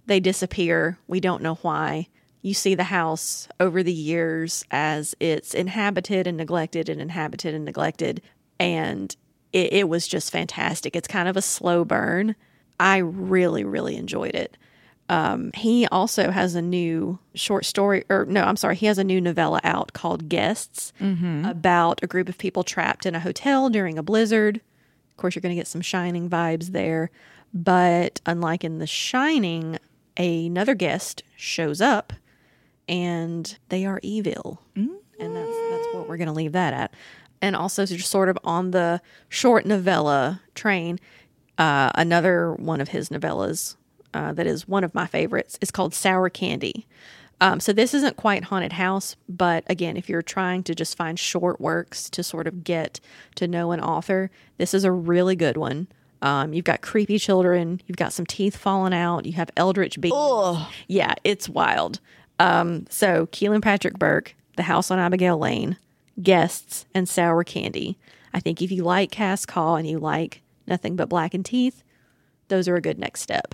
they 0.06 0.20
disappear. 0.20 0.98
We 1.08 1.20
don't 1.20 1.44
know 1.44 1.56
why. 1.56 2.08
You 2.42 2.54
see 2.54 2.76
the 2.76 2.86
house 2.86 3.48
over 3.60 3.84
the 3.84 3.94
years 3.94 4.64
as 4.72 5.16
it's 5.20 5.54
inhabited 5.54 6.28
and 6.28 6.38
neglected 6.38 6.88
and 6.88 7.02
inhabited 7.02 7.54
and 7.54 7.66
neglected. 7.66 8.22
And 8.60 9.16
it, 9.52 9.74
it 9.74 9.90
was 9.90 10.08
just 10.08 10.32
fantastic. 10.32 10.96
It's 10.96 11.08
kind 11.08 11.28
of 11.28 11.36
a 11.36 11.42
slow 11.42 11.84
burn. 11.84 12.36
I 12.80 12.98
really, 12.98 13.64
really 13.64 13.98
enjoyed 13.98 14.36
it. 14.36 14.56
Um, 15.10 15.52
he 15.54 15.88
also 15.88 16.32
has 16.32 16.56
a 16.56 16.62
new 16.62 17.20
short 17.34 17.66
story, 17.66 18.04
or 18.10 18.26
no, 18.26 18.44
I'm 18.44 18.58
sorry, 18.58 18.76
he 18.76 18.88
has 18.88 18.98
a 18.98 19.04
new 19.04 19.22
novella 19.22 19.62
out 19.64 19.94
called 19.94 20.28
Guests 20.28 20.92
mm-hmm. 21.00 21.46
about 21.46 22.02
a 22.04 22.08
group 22.08 22.28
of 22.28 22.38
people 22.38 22.64
trapped 22.64 23.06
in 23.06 23.16
a 23.16 23.20
hotel 23.20 23.70
during 23.70 23.98
a 23.98 24.04
blizzard. 24.04 24.58
Of 24.58 25.18
course, 25.18 25.36
you're 25.36 25.42
going 25.42 25.56
to 25.56 25.60
get 25.60 25.68
some 25.68 25.82
Shining 25.82 26.30
vibes 26.30 26.68
there. 26.68 27.10
But 27.54 28.20
unlike 28.26 28.64
in 28.66 28.80
The 28.80 28.88
Shining, 28.88 29.80
another 30.18 30.76
guest 30.76 31.24
shows 31.38 31.80
up 31.80 32.14
and 32.90 33.58
they 33.70 33.86
are 33.86 34.00
evil. 34.04 34.62
Mm-hmm. 34.76 34.96
And 35.20 35.36
that's, 35.36 35.58
that's 35.72 35.96
what 35.96 36.10
we're 36.10 36.18
going 36.18 36.28
to 36.28 36.34
leave 36.34 36.52
that 36.52 36.74
at. 36.74 36.94
And 37.42 37.56
also, 37.56 37.86
just 37.86 38.10
sort 38.10 38.30
of 38.30 38.38
on 38.44 38.72
the 38.72 39.02
short 39.30 39.66
novella 39.66 40.42
train, 40.56 41.00
uh, 41.58 41.92
another 41.96 42.54
one 42.54 42.82
of 42.82 42.90
his 42.90 43.10
novellas 43.10 43.76
uh, 44.14 44.34
that 44.34 44.48
is 44.48 44.68
one 44.68 44.84
of 44.84 44.96
my 44.96 45.06
favorites. 45.06 45.58
is 45.62 45.72
called 45.72 45.94
Sour 45.94 46.30
Candy. 46.30 46.88
Um, 47.40 47.60
so 47.60 47.72
this 47.72 47.94
isn't 47.94 48.18
quite 48.18 48.46
haunted 48.46 48.74
house, 48.74 49.16
but 49.30 49.64
again, 49.68 49.96
if 49.96 50.10
you're 50.10 50.24
trying 50.24 50.64
to 50.64 50.74
just 50.74 50.98
find 50.98 51.20
short 51.20 51.62
works 51.62 52.10
to 52.10 52.24
sort 52.24 52.48
of 52.48 52.64
get 52.64 53.00
to 53.36 53.48
know 53.48 53.72
an 53.72 53.80
author, 53.80 54.32
this 54.58 54.74
is 54.74 54.84
a 54.84 54.92
really 54.92 55.36
good 55.36 55.56
one. 55.56 55.88
Um, 56.24 56.54
you've 56.54 56.66
got 56.66 56.82
creepy 56.82 57.20
children, 57.20 57.80
you've 57.86 57.98
got 57.98 58.12
some 58.12 58.26
teeth 58.26 58.58
falling 58.58 58.94
out, 58.94 59.28
you 59.28 59.34
have 59.34 59.52
eldritch 59.56 60.02
beings. 60.02 60.16
Oh. 60.18 60.72
Yeah, 60.88 61.14
it's 61.24 61.48
wild. 61.48 62.00
Um, 62.40 62.88
so 62.90 63.28
Kealan 63.28 63.62
Patrick 63.62 64.00
Burke, 64.00 64.36
The 64.56 64.64
House 64.64 64.90
on 64.90 64.98
Abigail 64.98 65.38
Lane, 65.38 65.78
Guests, 66.22 66.88
and 66.96 67.08
Sour 67.08 67.44
Candy. 67.44 68.00
I 68.34 68.40
think 68.40 68.64
if 68.64 68.72
you 68.72 68.84
like 68.84 69.12
Cass 69.12 69.46
Khaw 69.46 69.76
and 69.78 69.88
you 69.88 70.00
like 70.00 70.42
Nothing 70.66 70.96
But 70.96 71.10
Blackened 71.10 71.46
Teeth, 71.46 71.84
those 72.48 72.68
are 72.68 72.76
a 72.76 72.82
good 72.82 72.98
next 72.98 73.22
step. 73.22 73.54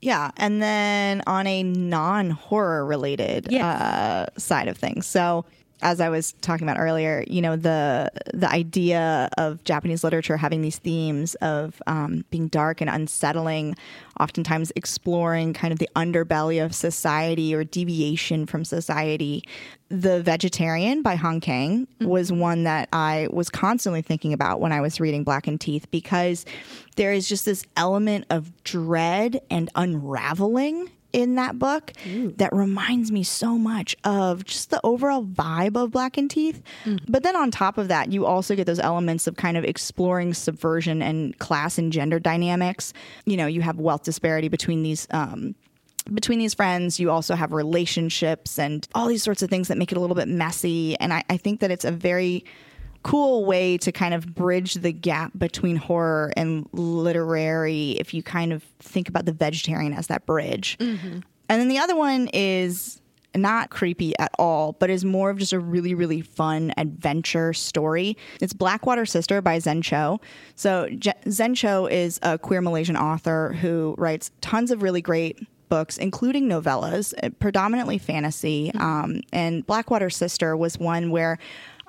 Yeah, 0.00 0.30
and 0.36 0.62
then 0.62 1.22
on 1.26 1.46
a 1.46 1.62
non-horror 1.62 2.86
related 2.86 3.48
yes. 3.50 3.62
uh, 3.62 4.26
side 4.38 4.68
of 4.68 4.78
things. 4.78 5.06
So 5.06 5.44
as 5.82 6.00
I 6.00 6.08
was 6.08 6.32
talking 6.40 6.68
about 6.68 6.78
earlier, 6.78 7.24
you 7.26 7.40
know 7.40 7.56
the 7.56 8.10
the 8.32 8.50
idea 8.50 9.28
of 9.38 9.62
Japanese 9.64 10.04
literature 10.04 10.36
having 10.36 10.62
these 10.62 10.78
themes 10.78 11.34
of 11.36 11.80
um, 11.86 12.24
being 12.30 12.48
dark 12.48 12.80
and 12.80 12.90
unsettling, 12.90 13.76
oftentimes 14.18 14.72
exploring 14.76 15.52
kind 15.52 15.72
of 15.72 15.78
the 15.78 15.88
underbelly 15.96 16.64
of 16.64 16.74
society 16.74 17.54
or 17.54 17.64
deviation 17.64 18.46
from 18.46 18.64
society. 18.64 19.42
The 19.88 20.22
Vegetarian 20.22 21.02
by 21.02 21.16
Han 21.16 21.40
Kang 21.40 21.86
mm-hmm. 21.86 22.06
was 22.06 22.30
one 22.30 22.64
that 22.64 22.88
I 22.92 23.28
was 23.32 23.50
constantly 23.50 24.02
thinking 24.02 24.32
about 24.32 24.60
when 24.60 24.72
I 24.72 24.80
was 24.80 25.00
reading 25.00 25.24
Blackened 25.24 25.60
Teeth 25.60 25.90
because 25.90 26.44
there 26.96 27.12
is 27.12 27.28
just 27.28 27.44
this 27.44 27.64
element 27.76 28.26
of 28.30 28.62
dread 28.62 29.40
and 29.50 29.68
unraveling 29.74 30.90
in 31.12 31.34
that 31.36 31.58
book 31.58 31.92
Ooh. 32.06 32.32
that 32.36 32.52
reminds 32.52 33.10
me 33.10 33.22
so 33.22 33.56
much 33.58 33.96
of 34.04 34.44
just 34.44 34.70
the 34.70 34.80
overall 34.84 35.24
vibe 35.24 35.76
of 35.76 35.90
Blackened 35.90 36.30
Teeth. 36.30 36.62
Mm. 36.84 37.00
But 37.08 37.22
then 37.22 37.36
on 37.36 37.50
top 37.50 37.78
of 37.78 37.88
that, 37.88 38.12
you 38.12 38.26
also 38.26 38.54
get 38.54 38.66
those 38.66 38.80
elements 38.80 39.26
of 39.26 39.36
kind 39.36 39.56
of 39.56 39.64
exploring 39.64 40.34
subversion 40.34 41.02
and 41.02 41.38
class 41.38 41.78
and 41.78 41.92
gender 41.92 42.18
dynamics. 42.18 42.92
You 43.24 43.36
know, 43.36 43.46
you 43.46 43.62
have 43.62 43.78
wealth 43.78 44.04
disparity 44.04 44.48
between 44.48 44.82
these. 44.82 45.06
Um, 45.10 45.54
between 46.14 46.38
these 46.38 46.54
friends, 46.54 46.98
you 46.98 47.10
also 47.10 47.34
have 47.34 47.52
relationships 47.52 48.58
and 48.58 48.88
all 48.94 49.06
these 49.06 49.22
sorts 49.22 49.42
of 49.42 49.50
things 49.50 49.68
that 49.68 49.76
make 49.76 49.92
it 49.92 49.98
a 49.98 50.00
little 50.00 50.16
bit 50.16 50.28
messy. 50.28 50.98
And 50.98 51.12
I, 51.12 51.22
I 51.28 51.36
think 51.36 51.60
that 51.60 51.70
it's 51.70 51.84
a 51.84 51.92
very 51.92 52.44
cool 53.02 53.44
way 53.44 53.78
to 53.78 53.92
kind 53.92 54.14
of 54.14 54.34
bridge 54.34 54.74
the 54.74 54.92
gap 54.92 55.32
between 55.38 55.76
horror 55.76 56.32
and 56.36 56.68
literary 56.72 57.92
if 57.92 58.12
you 58.12 58.22
kind 58.22 58.52
of 58.52 58.62
think 58.78 59.08
about 59.08 59.24
the 59.24 59.32
vegetarian 59.32 59.92
as 59.92 60.08
that 60.08 60.26
bridge. 60.26 60.76
Mm-hmm. 60.78 61.20
And 61.48 61.60
then 61.60 61.68
the 61.68 61.78
other 61.78 61.96
one 61.96 62.28
is 62.32 63.00
not 63.34 63.70
creepy 63.70 64.16
at 64.18 64.32
all, 64.38 64.72
but 64.72 64.90
is 64.90 65.04
more 65.04 65.30
of 65.30 65.38
just 65.38 65.52
a 65.52 65.60
really, 65.60 65.94
really 65.94 66.20
fun 66.20 66.72
adventure 66.76 67.52
story. 67.52 68.16
It's 68.40 68.52
Black 68.52 68.86
Water 68.86 69.06
Sister 69.06 69.40
by 69.40 69.58
Zen 69.58 69.82
Cho. 69.82 70.20
So, 70.54 70.88
Je- 70.98 71.12
Zen 71.28 71.54
Cho 71.54 71.86
is 71.86 72.18
a 72.22 72.38
queer 72.38 72.60
Malaysian 72.60 72.96
author 72.96 73.56
who 73.60 73.94
writes 73.98 74.30
tons 74.40 74.70
of 74.70 74.82
really 74.82 75.00
great 75.00 75.38
books, 75.68 75.96
including 75.96 76.48
novellas, 76.48 77.14
predominantly 77.38 77.98
fantasy. 77.98 78.72
Mm-hmm. 78.74 78.82
Um, 78.82 79.20
and 79.32 79.64
Black 79.66 79.90
Water 79.90 80.10
Sister 80.10 80.56
was 80.56 80.78
one 80.78 81.10
where 81.10 81.38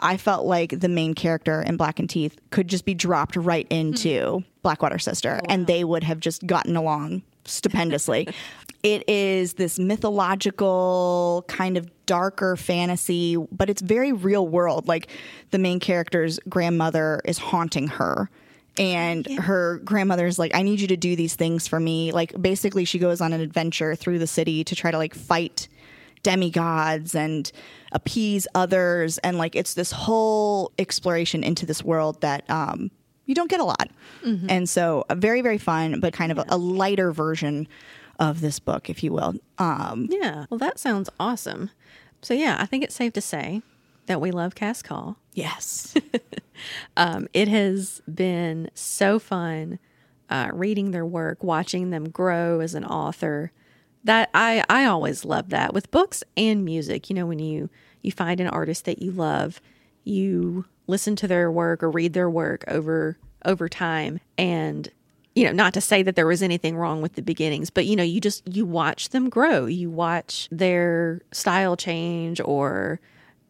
I 0.01 0.17
felt 0.17 0.45
like 0.45 0.79
the 0.79 0.89
main 0.89 1.13
character 1.13 1.61
in 1.61 1.77
Blackened 1.77 2.09
Teeth 2.09 2.39
could 2.49 2.67
just 2.67 2.85
be 2.85 2.93
dropped 2.93 3.35
right 3.35 3.67
into 3.69 4.39
hmm. 4.39 4.45
Black 4.61 4.81
Water 4.81 4.99
Sister 4.99 5.39
and 5.49 5.67
they 5.67 5.83
would 5.83 6.03
have 6.03 6.19
just 6.19 6.45
gotten 6.45 6.75
along 6.75 7.23
stupendously. 7.45 8.27
it 8.83 9.07
is 9.07 9.53
this 9.53 9.77
mythological 9.77 11.45
kind 11.47 11.77
of 11.77 11.89
darker 12.05 12.55
fantasy, 12.55 13.37
but 13.51 13.69
it's 13.69 13.81
very 13.81 14.11
real 14.11 14.47
world. 14.47 14.87
Like 14.87 15.07
the 15.51 15.59
main 15.59 15.79
character's 15.79 16.39
grandmother 16.49 17.21
is 17.25 17.37
haunting 17.37 17.87
her. 17.87 18.29
And 18.77 19.27
her 19.27 19.79
grandmother's 19.83 20.39
like, 20.39 20.55
I 20.55 20.61
need 20.61 20.79
you 20.79 20.87
to 20.87 20.97
do 20.97 21.15
these 21.15 21.35
things 21.35 21.67
for 21.67 21.77
me. 21.77 22.13
Like, 22.13 22.41
basically, 22.41 22.85
she 22.85 22.99
goes 22.99 23.19
on 23.19 23.33
an 23.33 23.41
adventure 23.41 23.95
through 23.95 24.19
the 24.19 24.27
city 24.27 24.63
to 24.63 24.75
try 24.75 24.91
to 24.91 24.97
like 24.97 25.13
fight 25.13 25.67
demigods 26.23 27.15
and 27.15 27.51
appease 27.91 28.47
others. 28.55 29.17
And 29.19 29.37
like, 29.37 29.55
it's 29.55 29.73
this 29.73 29.91
whole 29.91 30.71
exploration 30.79 31.43
into 31.43 31.65
this 31.65 31.83
world 31.83 32.21
that 32.21 32.49
um, 32.49 32.91
you 33.25 33.35
don't 33.35 33.49
get 33.49 33.59
a 33.59 33.63
lot. 33.65 33.89
And 34.23 34.69
so, 34.69 35.03
a 35.09 35.15
very, 35.15 35.41
very 35.41 35.57
fun, 35.57 35.99
but 35.99 36.13
kind 36.13 36.31
of 36.31 36.37
a, 36.37 36.45
a 36.49 36.57
lighter 36.57 37.11
version 37.11 37.67
of 38.19 38.41
this 38.41 38.59
book, 38.59 38.89
if 38.89 39.03
you 39.03 39.11
will. 39.13 39.33
Um, 39.57 40.07
Yeah. 40.11 40.45
Well, 40.49 40.59
that 40.59 40.77
sounds 40.77 41.09
awesome. 41.19 41.71
So, 42.21 42.33
yeah, 42.35 42.57
I 42.59 42.65
think 42.67 42.83
it's 42.83 42.93
safe 42.95 43.13
to 43.13 43.21
say 43.21 43.63
that 44.05 44.21
we 44.21 44.29
love 44.31 44.53
Cass 44.55 44.81
Khaw. 44.81 45.15
yes. 45.33 45.95
Um, 46.95 47.27
it 47.33 47.47
has 47.47 48.03
been 48.13 48.69
so 48.75 49.17
fun 49.17 49.79
uh, 50.29 50.49
reading 50.53 50.91
their 50.91 51.05
work, 51.05 51.43
watching 51.43 51.89
them 51.89 52.07
grow 52.07 52.59
as 52.59 52.75
an 52.75 52.85
author. 52.85 53.51
That 54.03 54.29
I 54.33 54.63
I 54.69 54.85
always 54.85 55.25
love 55.25 55.49
that 55.49 55.73
with 55.73 55.91
books 55.91 56.23
and 56.35 56.65
music. 56.65 57.09
You 57.09 57.15
know, 57.15 57.25
when 57.25 57.39
you 57.39 57.69
you 58.01 58.11
find 58.11 58.39
an 58.39 58.47
artist 58.47 58.85
that 58.85 59.01
you 59.01 59.11
love, 59.11 59.61
you 60.03 60.65
listen 60.87 61.15
to 61.17 61.27
their 61.27 61.51
work 61.51 61.83
or 61.83 61.91
read 61.91 62.13
their 62.13 62.29
work 62.29 62.63
over 62.67 63.17
over 63.45 63.69
time, 63.69 64.19
and 64.37 64.89
you 65.35 65.45
know, 65.45 65.51
not 65.51 65.73
to 65.73 65.81
say 65.81 66.03
that 66.03 66.15
there 66.15 66.27
was 66.27 66.43
anything 66.43 66.75
wrong 66.75 67.01
with 67.01 67.13
the 67.13 67.21
beginnings, 67.21 67.69
but 67.69 67.85
you 67.85 67.95
know, 67.95 68.03
you 68.03 68.19
just 68.19 68.47
you 68.47 68.65
watch 68.65 69.09
them 69.09 69.29
grow. 69.29 69.65
You 69.65 69.89
watch 69.89 70.49
their 70.51 71.21
style 71.31 71.77
change, 71.77 72.41
or 72.43 72.99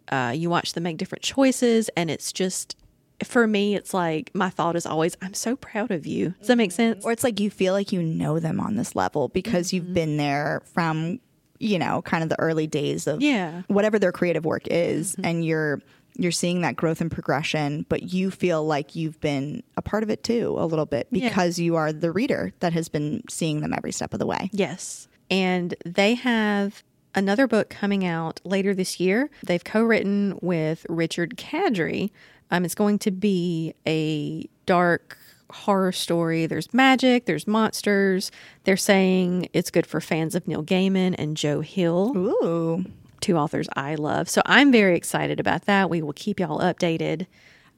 uh, 0.09 0.33
you 0.35 0.49
watch 0.49 0.73
them 0.73 0.83
make 0.83 0.97
different 0.97 1.23
choices, 1.23 1.89
and 1.95 2.11
it's 2.11 2.31
just 2.31 2.75
for 3.23 3.47
me, 3.47 3.75
it's 3.75 3.93
like 3.93 4.31
my 4.33 4.49
thought 4.49 4.75
is 4.75 4.85
always, 4.85 5.15
I'm 5.21 5.33
so 5.33 5.55
proud 5.55 5.91
of 5.91 6.05
you. 6.05 6.33
Does 6.39 6.47
that 6.47 6.57
make 6.57 6.71
sense? 6.71 7.05
or 7.05 7.11
it's 7.11 7.23
like 7.23 7.39
you 7.39 7.49
feel 7.49 7.73
like 7.73 7.91
you 7.91 8.01
know 8.01 8.39
them 8.39 8.59
on 8.59 8.75
this 8.75 8.95
level 8.95 9.27
because 9.29 9.73
you've 9.73 9.85
mm-hmm. 9.85 9.93
been 9.93 10.17
there 10.17 10.61
from 10.73 11.19
you 11.59 11.77
know 11.77 12.01
kind 12.01 12.23
of 12.23 12.29
the 12.29 12.39
early 12.39 12.65
days 12.67 13.05
of 13.05 13.21
Yeah. 13.21 13.61
whatever 13.67 13.99
their 13.99 14.11
creative 14.11 14.45
work 14.45 14.63
is 14.67 15.11
mm-hmm. 15.13 15.25
and 15.25 15.45
you're 15.45 15.79
you're 16.17 16.31
seeing 16.31 16.61
that 16.61 16.75
growth 16.75 17.01
and 17.01 17.11
progression 17.11 17.85
but 17.87 18.11
you 18.11 18.31
feel 18.31 18.65
like 18.65 18.95
you've 18.95 19.19
been 19.21 19.61
a 19.77 19.81
part 19.81 20.01
of 20.01 20.09
it 20.09 20.23
too 20.23 20.55
a 20.57 20.65
little 20.65 20.87
bit 20.87 21.07
Yeah. 21.11 21.29
because 21.29 21.59
you 21.59 21.75
are 21.75 21.93
the 21.93 22.11
reader 22.11 22.51
that 22.61 22.73
has 22.73 22.89
been 22.89 23.21
seeing 23.29 23.61
them 23.61 23.73
every 23.73 23.91
step 23.91 24.11
of 24.13 24.19
the 24.19 24.25
way 24.25 24.49
Yes. 24.51 25.07
And 25.29 25.75
they 25.85 26.15
have 26.15 26.83
another 27.13 27.47
book 27.47 27.69
coming 27.69 28.05
out 28.05 28.41
later 28.43 28.73
this 28.73 28.99
year. 28.99 29.29
They've 29.43 29.63
co 29.63 29.81
written 29.83 30.39
with 30.41 30.85
Richard 30.89 31.37
Kadrey. 31.37 32.09
Um, 32.51 32.65
it's 32.65 32.75
going 32.75 32.99
to 32.99 33.11
be 33.11 33.73
a 33.87 34.47
dark 34.65 35.17
horror 35.51 35.91
story. 35.91 36.45
There's 36.45 36.73
magic, 36.73 37.25
there's 37.25 37.47
monsters. 37.47 38.31
They're 38.63 38.77
saying 38.77 39.49
it's 39.53 39.71
good 39.71 39.87
for 39.87 39.99
fans 39.99 40.35
of 40.35 40.47
Neil 40.47 40.63
Gaiman 40.63 41.15
and 41.17 41.35
Joe 41.35 41.61
Hill. 41.61 42.13
ooh 42.15 42.85
two 43.21 43.37
authors 43.37 43.69
I 43.75 43.95
love. 43.95 44.27
So 44.27 44.41
I'm 44.45 44.71
very 44.71 44.97
excited 44.97 45.39
about 45.39 45.65
that. 45.65 45.89
We 45.89 46.01
will 46.01 46.13
keep 46.13 46.39
y'all 46.39 46.59
updated. 46.59 47.27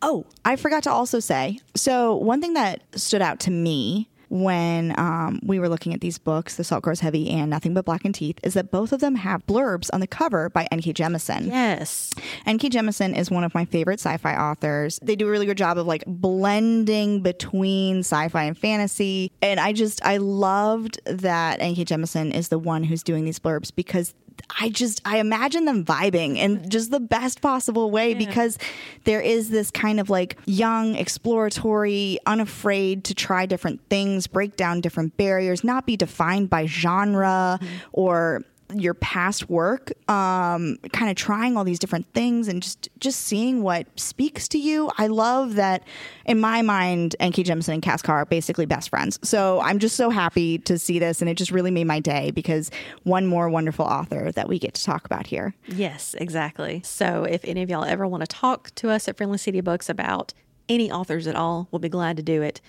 Oh, 0.01 0.25
I 0.43 0.55
forgot 0.55 0.83
to 0.83 0.91
also 0.91 1.19
say. 1.19 1.59
So 1.75 2.15
one 2.15 2.41
thing 2.41 2.53
that 2.53 2.81
stood 2.95 3.21
out 3.21 3.39
to 3.41 3.51
me 3.51 4.09
when 4.33 4.97
um, 4.99 5.39
we 5.43 5.59
were 5.59 5.69
looking 5.69 5.93
at 5.93 6.01
these 6.01 6.17
books, 6.17 6.55
The 6.55 6.63
Salt 6.63 6.81
Grows 6.81 7.01
Heavy 7.01 7.29
and 7.29 7.51
Nothing 7.51 7.75
But 7.75 7.85
Blackened 7.85 8.15
Teeth, 8.15 8.39
is 8.41 8.55
that 8.55 8.71
both 8.71 8.91
of 8.91 8.99
them 8.99 9.13
have 9.13 9.45
blurbs 9.45 9.91
on 9.93 9.99
the 9.99 10.07
cover 10.07 10.49
by 10.49 10.67
N.K. 10.71 10.93
Jemisin. 10.93 11.45
Yes. 11.45 12.11
N.K. 12.47 12.69
Jemisin 12.69 13.15
is 13.15 13.29
one 13.29 13.43
of 13.43 13.53
my 13.53 13.65
favorite 13.65 13.99
sci-fi 13.99 14.35
authors. 14.35 14.99
They 15.03 15.15
do 15.15 15.27
a 15.27 15.29
really 15.29 15.45
good 15.45 15.57
job 15.57 15.77
of 15.77 15.85
like 15.85 16.03
blending 16.07 17.21
between 17.21 17.99
sci-fi 17.99 18.45
and 18.45 18.57
fantasy. 18.57 19.31
And 19.43 19.59
I 19.59 19.71
just 19.71 20.03
I 20.03 20.17
loved 20.17 20.99
that 21.05 21.61
N.K. 21.61 21.85
Jemisin 21.85 22.33
is 22.33 22.47
the 22.47 22.57
one 22.57 22.83
who's 22.83 23.03
doing 23.03 23.25
these 23.25 23.37
blurbs 23.37 23.71
because 23.73 24.15
I 24.59 24.69
just 24.69 25.01
I 25.05 25.17
imagine 25.17 25.65
them 25.65 25.83
vibing 25.85 26.37
in 26.37 26.69
just 26.69 26.91
the 26.91 26.99
best 26.99 27.41
possible 27.41 27.91
way 27.91 28.13
because 28.13 28.57
there 29.03 29.21
is 29.21 29.49
this 29.49 29.71
kind 29.71 29.99
of 29.99 30.09
like 30.09 30.37
young, 30.45 30.95
exploratory, 30.95 32.19
unafraid 32.25 33.03
to 33.05 33.15
try 33.15 33.45
different 33.45 33.81
things, 33.89 34.27
break 34.27 34.55
down 34.55 34.81
different 34.81 35.17
barriers, 35.17 35.63
not 35.63 35.85
be 35.85 35.97
defined 35.97 36.49
by 36.49 36.65
genre 36.65 37.59
mm-hmm. 37.61 37.75
or 37.93 38.43
your 38.79 38.93
past 38.93 39.49
work 39.49 39.91
um 40.09 40.77
kind 40.91 41.09
of 41.09 41.15
trying 41.15 41.57
all 41.57 41.63
these 41.63 41.79
different 41.79 42.05
things 42.13 42.47
and 42.47 42.61
just 42.61 42.89
just 42.99 43.21
seeing 43.21 43.63
what 43.63 43.87
speaks 43.99 44.47
to 44.47 44.57
you 44.57 44.89
i 44.97 45.07
love 45.07 45.55
that 45.55 45.83
in 46.25 46.39
my 46.39 46.61
mind 46.61 47.15
N.K. 47.19 47.43
Jemisin 47.43 47.73
and 47.73 47.81
Cass 47.81 48.01
Khaw 48.01 48.13
are 48.13 48.25
basically 48.25 48.65
best 48.65 48.89
friends 48.89 49.19
so 49.23 49.59
i'm 49.61 49.79
just 49.79 49.95
so 49.95 50.09
happy 50.09 50.57
to 50.59 50.77
see 50.77 50.99
this 50.99 51.21
and 51.21 51.29
it 51.29 51.35
just 51.35 51.51
really 51.51 51.71
made 51.71 51.87
my 51.87 51.99
day 51.99 52.31
because 52.31 52.71
one 53.03 53.25
more 53.25 53.49
wonderful 53.49 53.85
author 53.85 54.31
that 54.31 54.47
we 54.47 54.59
get 54.59 54.73
to 54.73 54.83
talk 54.83 55.05
about 55.05 55.27
here 55.27 55.53
Yes, 55.67 56.15
exactly. 56.19 56.81
So 56.83 57.23
if 57.23 57.43
any 57.45 57.61
of 57.61 57.69
y'all 57.69 57.83
ever 57.83 58.07
want 58.07 58.21
to 58.21 58.27
talk 58.27 58.73
to 58.75 58.89
us 58.89 59.07
at 59.07 59.17
Friendly 59.17 59.37
City 59.37 59.61
Books 59.61 59.89
about 59.89 60.33
any 60.69 60.91
authors 60.91 61.27
at 61.27 61.35
all, 61.35 61.67
we'll 61.71 61.79
be 61.79 61.89
glad 61.89 62.17
to 62.17 62.23
do 62.23 62.41
it. 62.41 62.61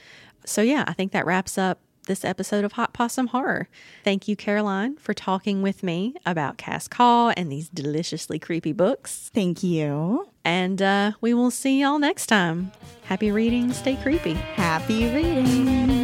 So 0.46 0.62
yeah, 0.62 0.84
I 0.86 0.92
think 0.92 1.12
that 1.12 1.26
wraps 1.26 1.57
up 1.59 1.80
this 2.07 2.24
episode 2.24 2.64
of 2.64 2.72
Hot 2.72 2.92
Possum 2.92 3.28
Horror. 3.28 3.68
Thank 4.02 4.28
you, 4.28 4.36
Caroline, 4.36 4.96
for 4.96 5.14
talking 5.14 5.62
with 5.62 5.82
me 5.82 6.14
about 6.24 6.57
Cass 6.57 6.88
Khaw 6.88 7.32
and 7.36 7.50
these 7.50 7.68
deliciously 7.68 8.38
creepy 8.38 8.72
books. 8.72 9.30
thank 9.34 9.62
you 9.62 10.28
And 10.44 10.80
uh, 10.82 11.12
we 11.20 11.34
will 11.34 11.50
see 11.50 11.80
y'all 11.80 11.98
next 11.98 12.26
time. 12.26 12.72
Happy 13.05 13.30
reading, 13.30 13.72
stay 13.72 13.96
creepy. 13.96 14.34
happy 14.34 15.09
reading 15.11 16.03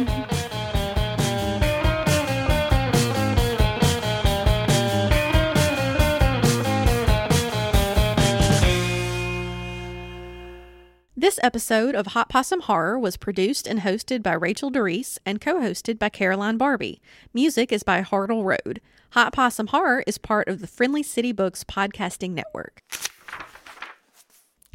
This 11.21 11.39
episode 11.43 11.93
of 11.93 12.07
Hot 12.07 12.29
Possum 12.29 12.61
Horror 12.61 12.97
was 12.97 13.15
produced 13.15 13.67
and 13.67 13.81
hosted 13.81 14.23
by 14.23 14.33
Rachel 14.33 14.71
Derise 14.71 15.19
and 15.23 15.39
co 15.39 15.59
hosted 15.59 15.99
by 15.99 16.09
Caroline 16.09 16.57
Barbee. 16.57 16.99
Music 17.31 17.71
is 17.71 17.83
by 17.83 18.01
Hartle 18.01 18.43
Road. 18.43 18.81
Hot 19.11 19.31
Possum 19.31 19.67
Horror 19.67 20.03
is 20.07 20.17
part 20.17 20.47
of 20.47 20.61
the 20.61 20.65
Friendly 20.65 21.03
City 21.03 21.31
Books 21.31 21.63
podcasting 21.63 22.31
network. 22.31 22.81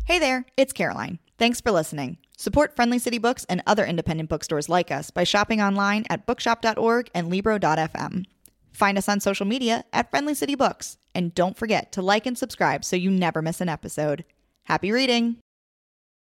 Hey 0.05 0.21
there, 0.21 0.45
it's 0.57 0.73
Caroline. 0.73 1.19
Thanks 1.37 1.61
for 1.61 1.73
listening. 1.73 2.19
Support 2.37 2.77
Friendly 2.77 3.01
City 3.01 3.19
Books 3.19 3.45
and 3.49 3.61
other 3.67 3.85
independent 3.85 4.29
bookstores 4.29 4.69
like 4.69 4.93
us 4.93 5.11
by 5.11 5.25
shopping 5.25 5.61
online 5.61 6.05
at 6.09 6.27
bookshop.org 6.27 7.11
and 7.13 7.29
libro.fm. 7.29 8.25
Find 8.71 8.97
us 8.97 9.09
on 9.09 9.19
social 9.19 9.47
media 9.47 9.85
at 9.93 10.13
Friendly 10.13 10.35
City 10.35 10.55
Books. 10.55 10.97
And 11.13 11.35
don't 11.35 11.57
forget 11.57 11.91
to 11.91 12.03
like 12.03 12.25
and 12.25 12.39
subscribe 12.39 12.85
so 12.85 12.95
you 12.95 13.11
never 13.11 13.43
miss 13.43 13.61
an 13.61 13.69
episode. 13.69 14.25
Happy 14.67 14.93
reading! 14.93 15.39